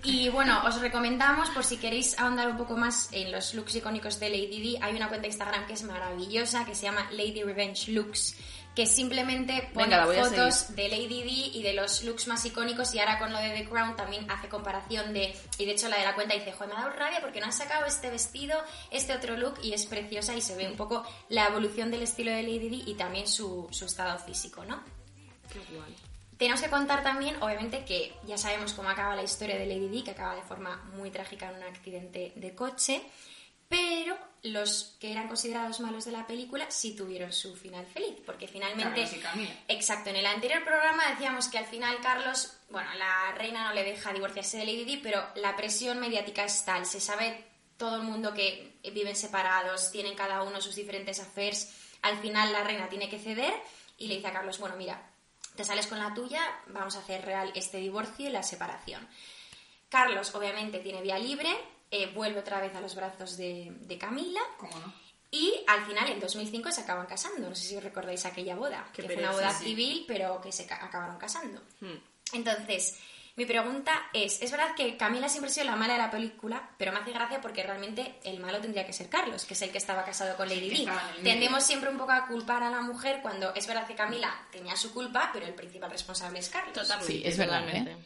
[0.02, 4.18] Y bueno, os recomendamos, por si queréis ahondar un poco más en los looks icónicos
[4.18, 7.42] de Lady Di, hay una cuenta de Instagram que es maravillosa, que se llama Lady
[7.42, 8.34] Revenge Looks,
[8.74, 12.98] que simplemente pone Venga, fotos de Lady Di y de los looks más icónicos y
[12.98, 15.34] ahora con lo de The Crown también hace comparación de...
[15.58, 17.46] Y de hecho la de la cuenta dice, joder, me ha dado rabia porque no
[17.46, 18.58] han sacado este vestido,
[18.90, 22.32] este otro look y es preciosa y se ve un poco la evolución del estilo
[22.32, 24.82] de Lady Di y también su, su estado físico, ¿no?
[26.36, 30.02] Tenemos que contar también, obviamente, que ya sabemos cómo acaba la historia de Lady Di,
[30.02, 33.02] que acaba de forma muy trágica en un accidente de coche,
[33.68, 38.46] pero los que eran considerados malos de la película sí tuvieron su final feliz, porque
[38.46, 39.02] finalmente...
[39.02, 39.54] Carlos y Camila.
[39.68, 43.84] Exacto, en el anterior programa decíamos que al final Carlos, bueno, la reina no le
[43.84, 47.44] deja divorciarse de Lady Di, pero la presión mediática es tal, se sabe
[47.78, 52.62] todo el mundo que viven separados, tienen cada uno sus diferentes affairs, al final la
[52.62, 53.54] reina tiene que ceder
[53.96, 55.10] y le dice a Carlos, bueno, mira,
[55.56, 59.08] te sales con la tuya, vamos a hacer real este divorcio y la separación.
[59.88, 61.48] Carlos, obviamente, tiene vía libre,
[61.90, 64.92] eh, vuelve otra vez a los brazos de, de Camila ¿Cómo no?
[65.30, 67.48] y al final, en 2005, se acaban casando.
[67.48, 69.64] No sé si os recordáis aquella boda, Qué que fue una boda sí.
[69.64, 71.60] civil, pero que se ca- acabaron casando.
[71.80, 71.96] Hmm.
[72.34, 72.98] Entonces,
[73.36, 76.70] Mi pregunta es, es verdad que Camila siempre ha sido la mala de la película,
[76.78, 79.70] pero me hace gracia porque realmente el malo tendría que ser Carlos, que es el
[79.70, 80.88] que estaba casado con Lady Di.
[81.22, 84.76] Tendemos siempre un poco a culpar a la mujer cuando es verdad que Camila tenía
[84.76, 86.74] su culpa, pero el principal responsable es Carlos.
[86.74, 87.12] Totalmente.
[87.12, 87.68] Sí, es verdad.
[87.68, 87.96] ¿eh?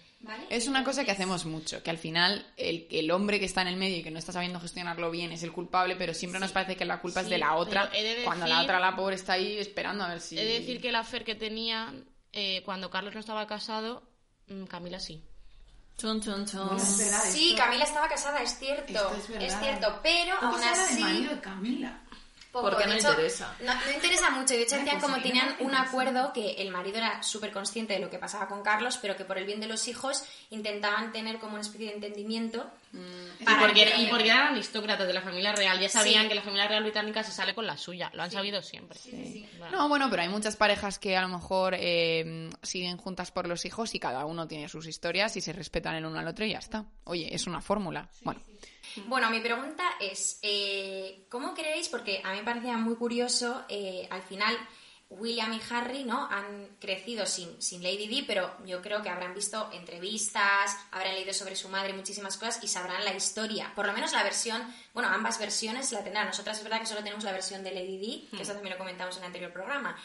[0.49, 3.69] Es una cosa que hacemos mucho, que al final el, el hombre que está en
[3.69, 6.53] el medio y que no está sabiendo gestionarlo bien es el culpable, pero siempre nos
[6.53, 7.91] parece que la culpa es de la otra,
[8.25, 10.39] cuando la otra, la pobre, está ahí esperando a ver si...
[10.39, 11.95] He de decir que la Fer que tenía
[12.33, 14.03] eh, cuando Carlos no estaba casado,
[14.69, 15.23] Camila sí.
[15.97, 16.79] Chun, chun, chun.
[16.79, 18.93] Sí, Camila estaba casada, es cierto.
[18.93, 19.61] Esto es verdad.
[19.61, 21.27] cierto, pero aún así...
[21.27, 22.01] de Camila.
[22.53, 23.55] Poco, Porque no hecho, interesa.
[23.61, 24.55] No, no interesa mucho.
[24.55, 27.53] De hecho, decían pues como sí, tenían no un acuerdo que el marido era súper
[27.53, 30.25] consciente de lo que pasaba con Carlos, pero que por el bien de los hijos
[30.49, 32.67] intentaban tener como una especie de entendimiento.
[33.39, 35.79] Y para porque, que- y porque eran aristócratas de la familia real.
[35.79, 36.29] Ya sabían Sí.
[36.31, 38.11] que la familia real británica se sale con la suya.
[38.15, 38.99] Lo han sabido siempre.
[39.71, 43.67] No, bueno, pero hay muchas parejas que a lo mejor eh, siguen juntas por los
[43.67, 46.53] hijos y cada uno tiene sus historias y se respetan el uno al otro y
[46.53, 46.87] ya está.
[47.05, 48.09] Oye, es una fórmula.
[48.23, 48.41] Bueno,
[49.07, 51.89] Bueno, mi pregunta es, eh, ¿cómo creéis?
[51.89, 54.57] Porque a mí me parecía muy curioso, eh, al final
[55.11, 56.29] William y Harry, ¿no?
[56.31, 61.33] Han crecido sin, sin Lady Di, pero yo creo que habrán visto entrevistas, habrán leído
[61.33, 63.73] sobre su madre muchísimas cosas y sabrán la historia.
[63.75, 64.63] Por lo menos la versión,
[64.93, 66.27] bueno, ambas versiones la tendrán.
[66.27, 68.79] Nosotras es verdad que solo tenemos la versión de Lady Di, que eso también lo
[68.79, 69.97] comentamos en el anterior programa.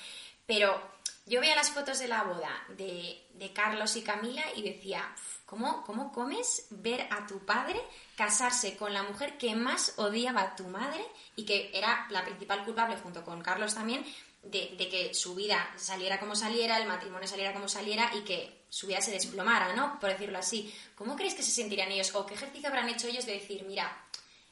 [0.46, 0.82] Pero
[1.26, 5.38] yo veía las fotos de la boda de, de Carlos y Camila y decía, "Uf,
[5.46, 7.80] ¿cómo, ¿cómo comes ver a tu padre
[8.16, 11.06] casarse con la mujer que más odiaba a tu madre
[11.36, 14.06] y que era la principal culpable junto con Carlos también
[14.44, 18.66] de, de que su vida saliera como saliera, el matrimonio saliera como saliera y que
[18.70, 20.00] su vida se desplomara, ¿no?
[20.00, 20.74] Por decirlo así.
[20.96, 24.06] ¿Cómo creéis que se sentirían ellos o qué ejercicio habrán hecho ellos de decir, mira,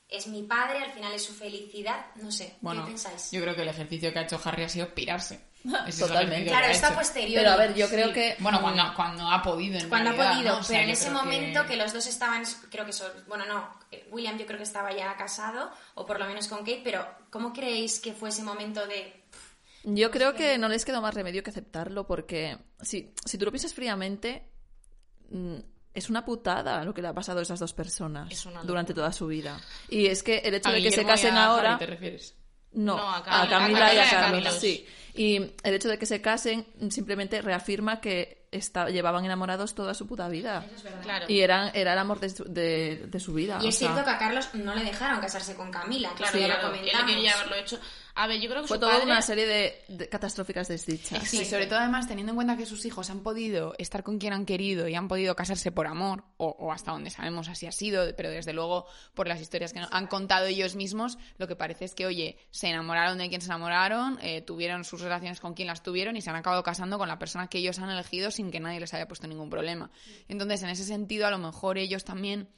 [0.07, 2.05] es mi padre, al final es su felicidad?
[2.15, 3.31] No sé, bueno, ¿qué pensáis?
[3.31, 5.50] yo creo que el ejercicio que ha hecho Harry ha sido pirarse.
[5.99, 6.49] Totalmente.
[6.49, 6.97] Claro, está hecho.
[6.97, 7.41] posterior.
[7.43, 8.35] Pero a ver, yo creo que...
[8.39, 10.59] Bueno, cuando, cuando ha podido, en Cuando ha podido, ¿no?
[10.59, 11.75] O sea, pero en ese que- momento que...
[11.75, 13.69] los dos estaban, creo que son, bueno, no,
[14.11, 17.53] William yo creo que estaba ya casado, o por lo menos con Kate, pero ¿cómo
[17.53, 19.21] creéis que fue ese momento de...
[19.83, 23.51] Yo creo que no les quedó más remedio que aceptarlo porque si, si tú lo
[23.51, 24.43] piensas fríamente,
[25.29, 25.55] mm,
[25.93, 29.11] es una putada lo que le ha pasado a esas dos personas Es durante toda
[29.11, 29.59] su vida.
[29.89, 31.71] Y es que el hecho ¿A de que se casen a ahora...
[31.75, 32.35] Harry te refieres?
[32.73, 34.85] No, No, a a, Camila- a y a Camila y a Carlos, sí.
[35.13, 40.07] Y el hecho de que se casen simplemente reafirma que está, llevaban enamorados toda su
[40.07, 40.65] puta vida.
[41.03, 41.25] Claro.
[41.27, 43.59] Y eran, era el amor de su, de, de su vida.
[43.61, 46.37] Y o es sea, cierto que a Carlos no le dejaron casarse con Camila, Claro,
[46.37, 47.11] eso ya claro, lo él comentamos.
[47.11, 47.79] quería haberlo hecho.
[48.15, 49.05] A ver, yo creo que Fue su toda padre...
[49.05, 51.27] una serie de, de catastróficas desdichas.
[51.27, 54.33] Sí, sobre todo además teniendo en cuenta que sus hijos han podido estar con quien
[54.33, 57.71] han querido y han podido casarse por amor, o, o hasta donde sabemos así ha
[57.71, 61.55] sido, pero desde luego por las historias que nos han contado ellos mismos, lo que
[61.55, 65.53] parece es que, oye, se enamoraron de quien se enamoraron, eh, tuvieron sus relaciones con
[65.53, 68.31] quien las tuvieron y se han acabado casando con la persona que ellos han elegido
[68.31, 69.89] sin que nadie les haya puesto ningún problema.
[70.27, 72.49] Entonces, en ese sentido, a lo mejor ellos también,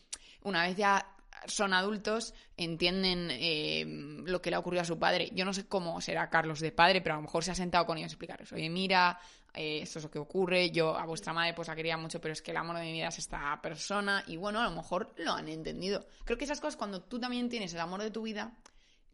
[0.42, 1.06] una vez ya
[1.48, 3.86] son adultos, entienden eh,
[4.26, 5.30] lo que le ha ocurrido a su padre.
[5.34, 7.86] Yo no sé cómo será Carlos de padre, pero a lo mejor se ha sentado
[7.86, 9.20] con ellos a explicarles, oye, mira,
[9.54, 12.34] eh, esto es lo que ocurre, yo a vuestra madre pues la quería mucho, pero
[12.34, 15.14] es que el amor de mi vida es esta persona, y bueno, a lo mejor
[15.18, 16.08] lo han entendido.
[16.26, 18.54] Creo que esas cosas, cuando tú también tienes el amor de tu vida,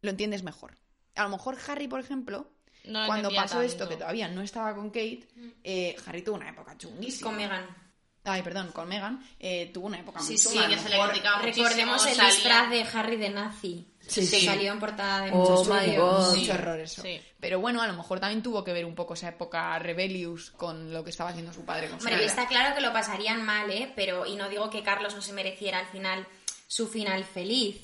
[0.02, 0.78] lo entiendes mejor.
[1.16, 2.50] A lo mejor Harry, por ejemplo,
[2.86, 5.28] No cuando pasó esto, que todavía no estaba con Kate,
[5.64, 7.30] eh, Harry tuvo una época chunguísima.
[7.30, 7.89] Con Megan.
[8.26, 10.52] Ay, perdón, con Megan, eh, tuvo una época muy Sí, chunga.
[10.52, 13.86] sí, A lo que se le criticaba Recordemos el disfraz de Harry de nazi.
[14.06, 14.46] Sí, sí.
[14.46, 15.68] Salió en portada de Oh muchos.
[15.68, 16.36] God.
[16.36, 17.02] mucho error eso.
[17.04, 17.22] Sí.
[17.40, 20.92] Pero bueno, a lo mejor también tuvo que ver un poco esa época rebellious con
[20.92, 23.92] lo que estaba haciendo su padre con Hombre, está claro que lo pasarían mal, ¿eh?
[23.96, 26.26] Pero, y no digo que Carlos no se mereciera al final
[26.68, 27.78] su final feliz,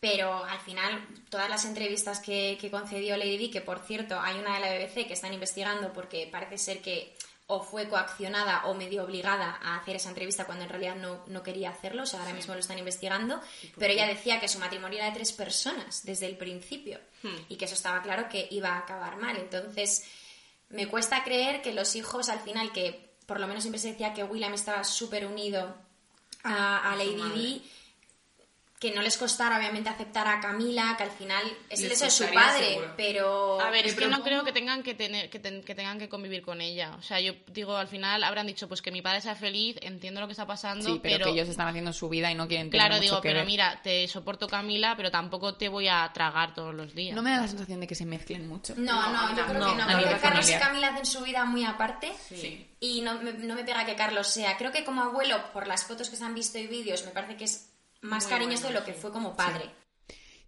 [0.00, 4.38] pero al final todas las entrevistas que, que concedió Lady Di, que por cierto hay
[4.40, 7.14] una de la BBC que están investigando porque parece ser que
[7.52, 11.42] o fue coaccionada o medio obligada a hacer esa entrevista cuando en realidad no, no
[11.42, 13.40] quería hacerlo, o sea, ahora mismo lo están investigando,
[13.76, 17.00] pero ella decía que su matrimonio era de tres personas desde el principio
[17.48, 19.36] y que eso estaba claro que iba a acabar mal.
[19.36, 20.04] Entonces,
[20.68, 24.14] me cuesta creer que los hijos al final, que por lo menos siempre se decía
[24.14, 25.74] que William estaba súper unido
[26.44, 27.70] a, a Lady Di,
[28.80, 32.24] que no les costara obviamente aceptar a Camila, que al final es el de su
[32.32, 32.94] padre, seguro.
[32.96, 33.60] pero...
[33.60, 36.08] A ver, es que no creo que tengan que tener que, ten- que tengan que
[36.08, 36.96] convivir con ella.
[36.98, 40.22] O sea, yo digo, al final habrán dicho, pues que mi padre sea feliz, entiendo
[40.22, 42.70] lo que está pasando, Sí, pero, que ellos están haciendo su vida y no quieren
[42.70, 43.46] tener Claro, mucho digo, que pero ver.
[43.46, 47.14] mira, te soporto Camila, pero tampoco te voy a tragar todos los días.
[47.14, 48.72] No me da la sensación de que se mezclen mucho.
[48.78, 49.86] No, no, yo creo no, que no.
[49.88, 50.54] Creo que Carlos y.
[50.54, 52.14] Camila hacen su vida muy aparte.
[52.30, 52.66] Sí.
[52.80, 54.56] Y no me, no me pega que Carlos sea.
[54.56, 57.36] Creo que como abuelo, por las fotos que se han visto y vídeos, me parece
[57.36, 57.66] que es
[58.02, 59.70] más cariñoso de lo que fue como padre.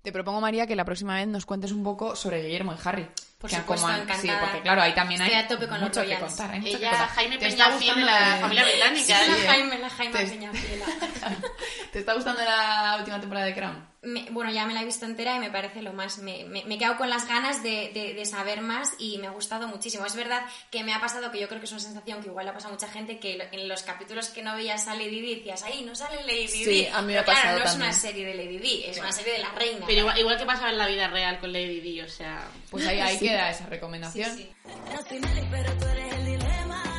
[0.03, 3.09] Te propongo, María, que la próxima vez nos cuentes un poco sobre Guillermo y Harry.
[3.39, 4.19] Por Que supuesto, encantada.
[4.21, 6.51] Sí, porque claro, ahí también hay a tope con los mucho que contar.
[6.53, 7.09] hay mucho que Ella, contar.
[7.11, 9.05] Jaime ¿Te está Peñafiel de gustando la familia británica.
[9.05, 9.29] Sí, ¿eh?
[9.45, 10.87] la Jaime, la Jaime Te- Peñafiela.
[11.93, 13.92] ¿Te está gustando la última temporada de Crown?
[14.05, 16.19] Me- bueno, ya me la he visto entera y me parece lo más.
[16.19, 19.29] Me, me, me he quedado con las ganas de, de- de saber más y me
[19.29, 20.05] ha gustado muchísimo.
[20.05, 22.45] Es verdad que me ha pasado que yo creo que es una sensación que igual
[22.47, 25.21] le ha pasado a mucha gente que en los capítulos que no veías a Lady
[25.21, 26.65] Di decías, ahí no sale Lady Di.
[26.65, 27.91] Sí, a mí me ha claro, pasado no es también.
[27.91, 29.87] una serie de Lady Di, es una serie de la reina.
[29.87, 32.49] Pero igual, igual que pasaba en la vida real con Lady Di, o sea...
[32.71, 34.37] Pues ahí, ahí queda esa recomendación.
[34.37, 34.71] Sí, sí.
[34.93, 36.92] No soy pero tú eres el dilema.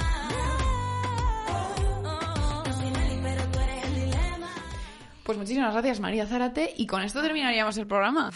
[5.24, 6.74] Pues muchísimas gracias, María Zárate.
[6.76, 8.32] Y con esto terminaríamos el programa.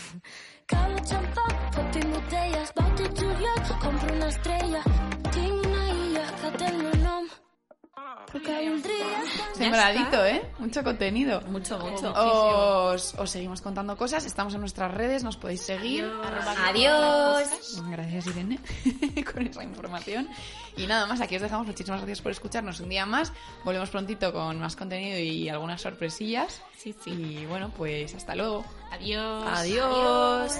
[9.56, 10.42] Sembradito, ¿eh?
[10.60, 11.42] Mucho contenido.
[11.42, 12.14] Mucho, mucho.
[12.16, 14.26] Os, os seguimos contando cosas.
[14.26, 16.06] Estamos en nuestras redes, nos podéis seguir.
[16.68, 17.82] Adiós.
[17.90, 18.60] Gracias, Irene,
[19.34, 20.30] con esa información.
[20.76, 21.68] Y nada más, aquí os dejamos.
[21.68, 23.34] Muchísimas gracias por escucharnos un día más.
[23.64, 26.62] Volvemos prontito con más contenido y algunas sorpresillas.
[26.78, 27.12] Sí, sí.
[27.12, 28.64] Y bueno, pues hasta luego.
[28.92, 29.44] Adiós.
[29.48, 30.60] Adiós.